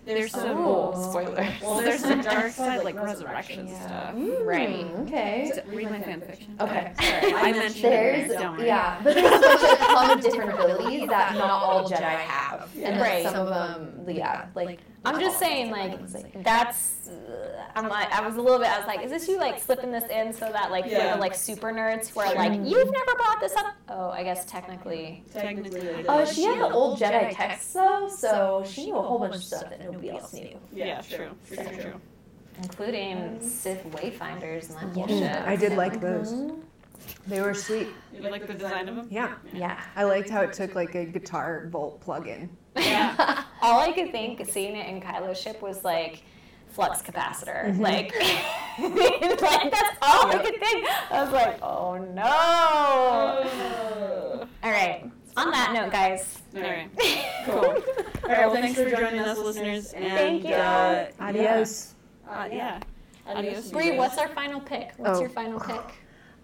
[0.05, 1.49] There's some Oh, spoilers.
[1.63, 4.13] Well, there's some dark side like resurrection stuff.
[4.15, 4.85] Right.
[4.85, 5.51] Mm, Okay.
[5.67, 6.55] Read my fan fiction.
[6.61, 6.93] Okay.
[7.01, 8.37] Sorry, I mentioned There's it.
[8.39, 12.01] Don't yeah, but there's a bunch of ton of different abilities that not all Jedi
[12.03, 13.23] have, and Right.
[13.23, 14.79] some of them, yeah, like.
[15.05, 17.07] I'm just saying, like, that's.
[17.07, 18.67] Uh, I'm like, I was a little bit.
[18.67, 21.15] I was like, is this you like slipping this in so that like for Yeah.
[21.15, 23.65] the like super nerds who are like, you've never brought this up?
[23.89, 25.23] Oh, I guess technically.
[25.33, 29.19] Technically, it Uh, she had the old Jedi texts though, so she knew a whole
[29.19, 30.57] bunch of stuff that nobody else knew.
[30.73, 31.29] Yeah, true.
[31.47, 32.01] True, true, true.
[32.63, 35.05] Including Sith Wayfinders and that Yeah.
[35.05, 35.47] bullshit.
[35.47, 36.33] I did like those.
[37.27, 37.89] They were sweet.
[38.13, 39.07] You like the design of them?
[39.11, 39.33] Yeah.
[39.53, 39.79] Yeah.
[39.95, 42.49] I liked how it took like a guitar volt plug-in.
[42.75, 43.43] Yeah.
[43.61, 46.23] All I could think seeing it in Kylo's ship was like
[46.69, 47.73] flux capacitor.
[47.73, 47.79] Mhm.
[47.79, 48.13] Like,
[49.41, 50.85] like that's all I could think.
[51.11, 52.25] I was like, oh no.
[54.63, 55.09] All right.
[55.37, 56.39] On that note, guys.
[56.55, 56.89] All right.
[57.45, 57.55] Cool.
[57.55, 57.73] All
[58.29, 58.47] right.
[58.47, 59.93] Well, thanks for joining us, listeners.
[59.93, 60.53] And, Thank you.
[60.53, 61.93] Uh, Adios.
[62.25, 62.31] Yeah.
[62.41, 62.79] Uh, yeah.
[63.27, 63.71] Adios.
[63.71, 64.91] Brie, what's our final pick?
[64.97, 65.21] What's Oh.
[65.21, 65.81] your final pick?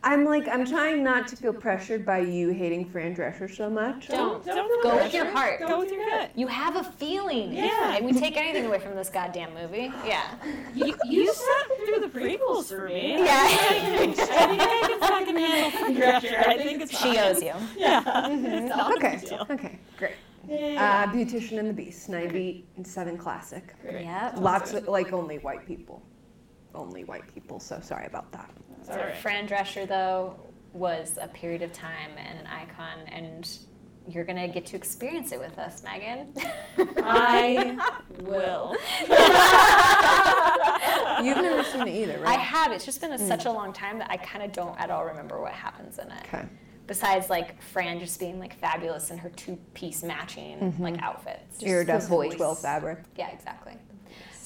[0.04, 4.08] I'm like I'm trying not to feel pressured by you hating Fran Drescher so much.
[4.08, 4.43] Don't.
[4.43, 5.60] Don't feel Go with your heart.
[5.60, 6.32] Go with your gut.
[6.36, 7.54] You have a feeling.
[7.54, 7.95] Yeah.
[7.95, 9.93] And we take anything away from this goddamn movie.
[10.04, 10.34] Yeah.
[10.74, 13.20] You, you sat through the prequels for me.
[13.20, 13.47] Yeah.
[13.47, 16.47] I think I can fucking handle Fran Drescher.
[16.47, 17.18] I think it's She fine.
[17.20, 17.54] owes you.
[17.78, 18.02] Yeah.
[18.32, 19.18] It's not a Okay.
[19.24, 19.45] deal.
[19.52, 19.80] Okay.
[19.97, 20.16] Great.
[20.47, 21.06] Yeah.
[21.08, 23.76] Uh, Beautician and the Beast, 97 classic.
[23.86, 24.38] Yep.
[24.39, 26.02] Lots of like only white people.
[26.74, 27.60] Only white people.
[27.60, 28.49] So sorry about that.
[28.82, 29.16] It's all right.
[29.18, 30.36] Fran Drescher, though,
[30.74, 33.48] was a period of time and an icon, and
[34.08, 36.34] you're gonna get to experience it with us, Megan.
[36.98, 37.78] I
[38.22, 38.76] will.
[41.26, 42.38] You've never seen it either, right?
[42.38, 42.72] I have.
[42.72, 43.28] It's just been a, hmm.
[43.28, 46.10] such a long time that I kind of don't at all remember what happens in
[46.10, 46.24] it.
[46.26, 46.46] Okay.
[46.88, 50.84] Besides, like Fran just being like fabulous in her two-piece matching mm-hmm.
[50.84, 51.62] like outfits.
[51.62, 52.36] Iridescent voice.
[52.36, 53.00] twill fabric.
[53.16, 53.74] Yeah, exactly.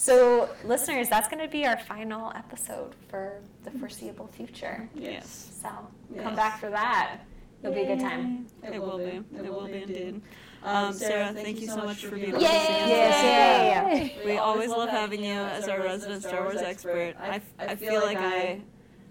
[0.05, 4.87] So, listeners, that's going to be our final episode for the foreseeable future.
[4.93, 5.57] Yes.
[5.63, 5.69] So,
[6.13, 6.23] Yes.
[6.23, 7.21] come back for that.
[7.63, 8.45] It'll be a good time.
[8.61, 9.23] It will be.
[9.35, 10.21] It will be indeed.
[10.61, 13.97] Um, Sarah, thank you so much for being on Yay!
[13.97, 14.27] the scene.
[14.27, 17.15] We always love having you as our resident Star Wars expert.
[17.19, 18.61] I, I feel like I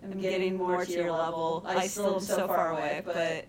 [0.04, 1.64] am getting more to your level.
[1.66, 3.46] I still am so far away, but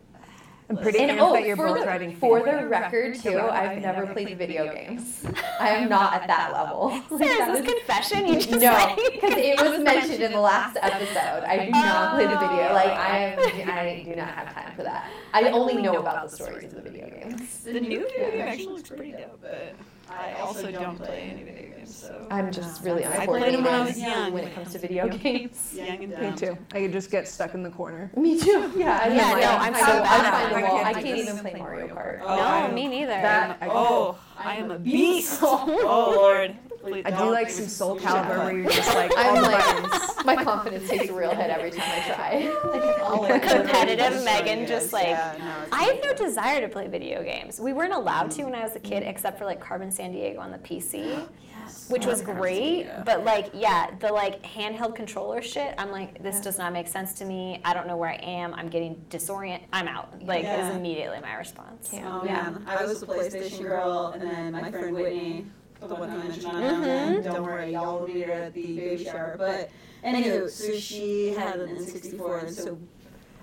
[0.68, 3.16] I'm pretty And amped oh, that you're for both the, writing for fan the record
[3.22, 5.24] too, I've never played video games.
[5.60, 6.88] I am not at that level.
[6.88, 8.28] Like, Sarah, that is this is- confession?
[8.28, 11.44] You just No, because it was mentioned in the last episode.
[11.44, 12.16] I do not oh.
[12.16, 12.70] play the video.
[12.70, 15.10] Oh, like I am, I do not have time for that.
[15.34, 17.60] I only know about the stories of the video games.
[17.60, 19.40] the new video game actually looks pretty dope.
[19.42, 19.76] But
[20.10, 23.74] I also don't play any video games, so I'm just really I played them when
[23.74, 24.34] I was young.
[24.34, 25.74] when it comes to video games.
[25.76, 26.36] young and Me dumb.
[26.36, 26.58] too.
[26.74, 28.12] I could just get stuck in the corner.
[28.16, 28.72] Me too.
[28.78, 30.56] Yeah, I Yeah, no, I'm so bad I at find it.
[30.68, 30.78] the wall.
[30.78, 32.20] I I can't can't even play Mario Kart.
[32.22, 33.08] Oh, no, I- me neither.
[33.12, 35.40] That I Oh, I am a beast.
[35.44, 36.56] Oh Lord.
[36.86, 39.50] Please I do like some Soul shut Calibur where you're just like I'm all the
[39.50, 43.40] like- My confidence takes a real hit every time I try.
[43.40, 47.60] Competitive Megan just, like, Yeah, no, it's I have no desire to play video games.
[47.60, 50.52] We weren't allowed to when I was a kid, except for like Carmen Sandiego on
[50.52, 51.28] the PC,
[51.90, 52.88] which was great.
[53.06, 55.76] But like, yeah, the like handheld controller shit.
[55.78, 57.62] I'm like, this does not make sense to me.
[57.64, 58.54] I don't know where I am.
[58.56, 59.68] I'm getting disoriented.
[59.74, 60.24] I'm out.
[60.24, 60.70] Like, Yeah.
[60.70, 61.90] is immediately my response.
[61.94, 62.50] Oh Yeah.
[62.50, 65.46] man, I was a PlayStation girl, and then my friend Whitney
[65.82, 69.04] the one I mentioned on mm Don't worry, y'all will meet her at the baby
[69.04, 69.36] shower.
[69.38, 69.70] But
[70.04, 72.78] anywho, so she had an N64, and so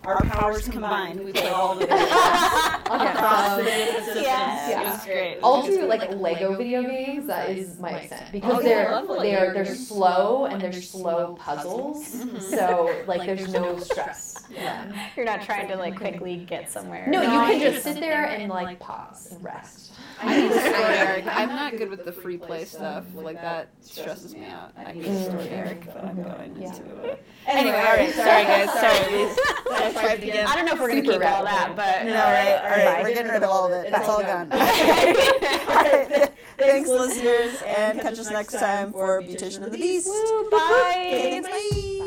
[0.05, 2.11] our powers combined, we played all the video games
[2.87, 4.27] across the different systems.
[4.27, 4.81] Yeah.
[4.81, 5.39] It was great.
[5.45, 7.29] I'll do like Lego video games.
[7.29, 10.73] That is my extent because Oh, they're yeah, I love they're they're slow and they're
[10.73, 12.05] slow puzzles.
[12.41, 14.45] So like there's no stress.
[14.51, 15.09] Yeah.
[15.17, 17.07] You're not trying to like quickly get somewhere.
[17.07, 19.92] No, you can just sit there and like pause and rest.
[20.21, 21.37] I need a story arc.
[21.37, 23.05] I'm not good with the free play stuff.
[23.15, 24.73] Like that stresses me out.
[24.77, 25.87] I need a story arc.
[25.87, 26.69] but I'm going Yeah.
[26.69, 27.25] into it.
[27.47, 28.13] Anyway, all right.
[28.15, 28.71] Sorry, guys.
[28.73, 29.25] Sorry.
[29.25, 29.29] We
[29.77, 30.47] sidetracked again.
[30.47, 33.03] I don't know if we're gonna keep all that, but No, all right, all right.
[33.03, 33.93] We're getting rid of all of it.
[33.93, 34.05] It's Bye.
[34.07, 34.49] all gone.
[36.59, 40.09] Thanks, listeners, and catch us next time for Beautician of the Beast.
[40.51, 41.41] bye.
[41.43, 41.99] Bye.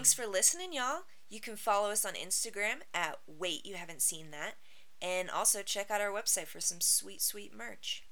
[0.00, 1.02] Thanks for listening, y'all.
[1.28, 4.54] You can follow us on Instagram at Wait You Haven't Seen That,
[5.02, 8.04] and also check out our website for some sweet, sweet merch.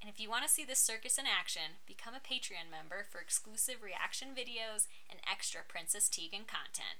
[0.00, 3.20] And if you want to see this circus in action, become a Patreon member for
[3.20, 6.96] exclusive reaction videos and extra Princess Tegan content.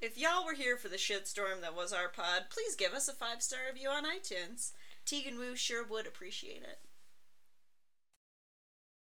[0.00, 3.12] If y'all were here for the shitstorm that was our pod, please give us a
[3.12, 4.70] five star review on iTunes.
[5.04, 6.78] Tegan Wu sure would appreciate it.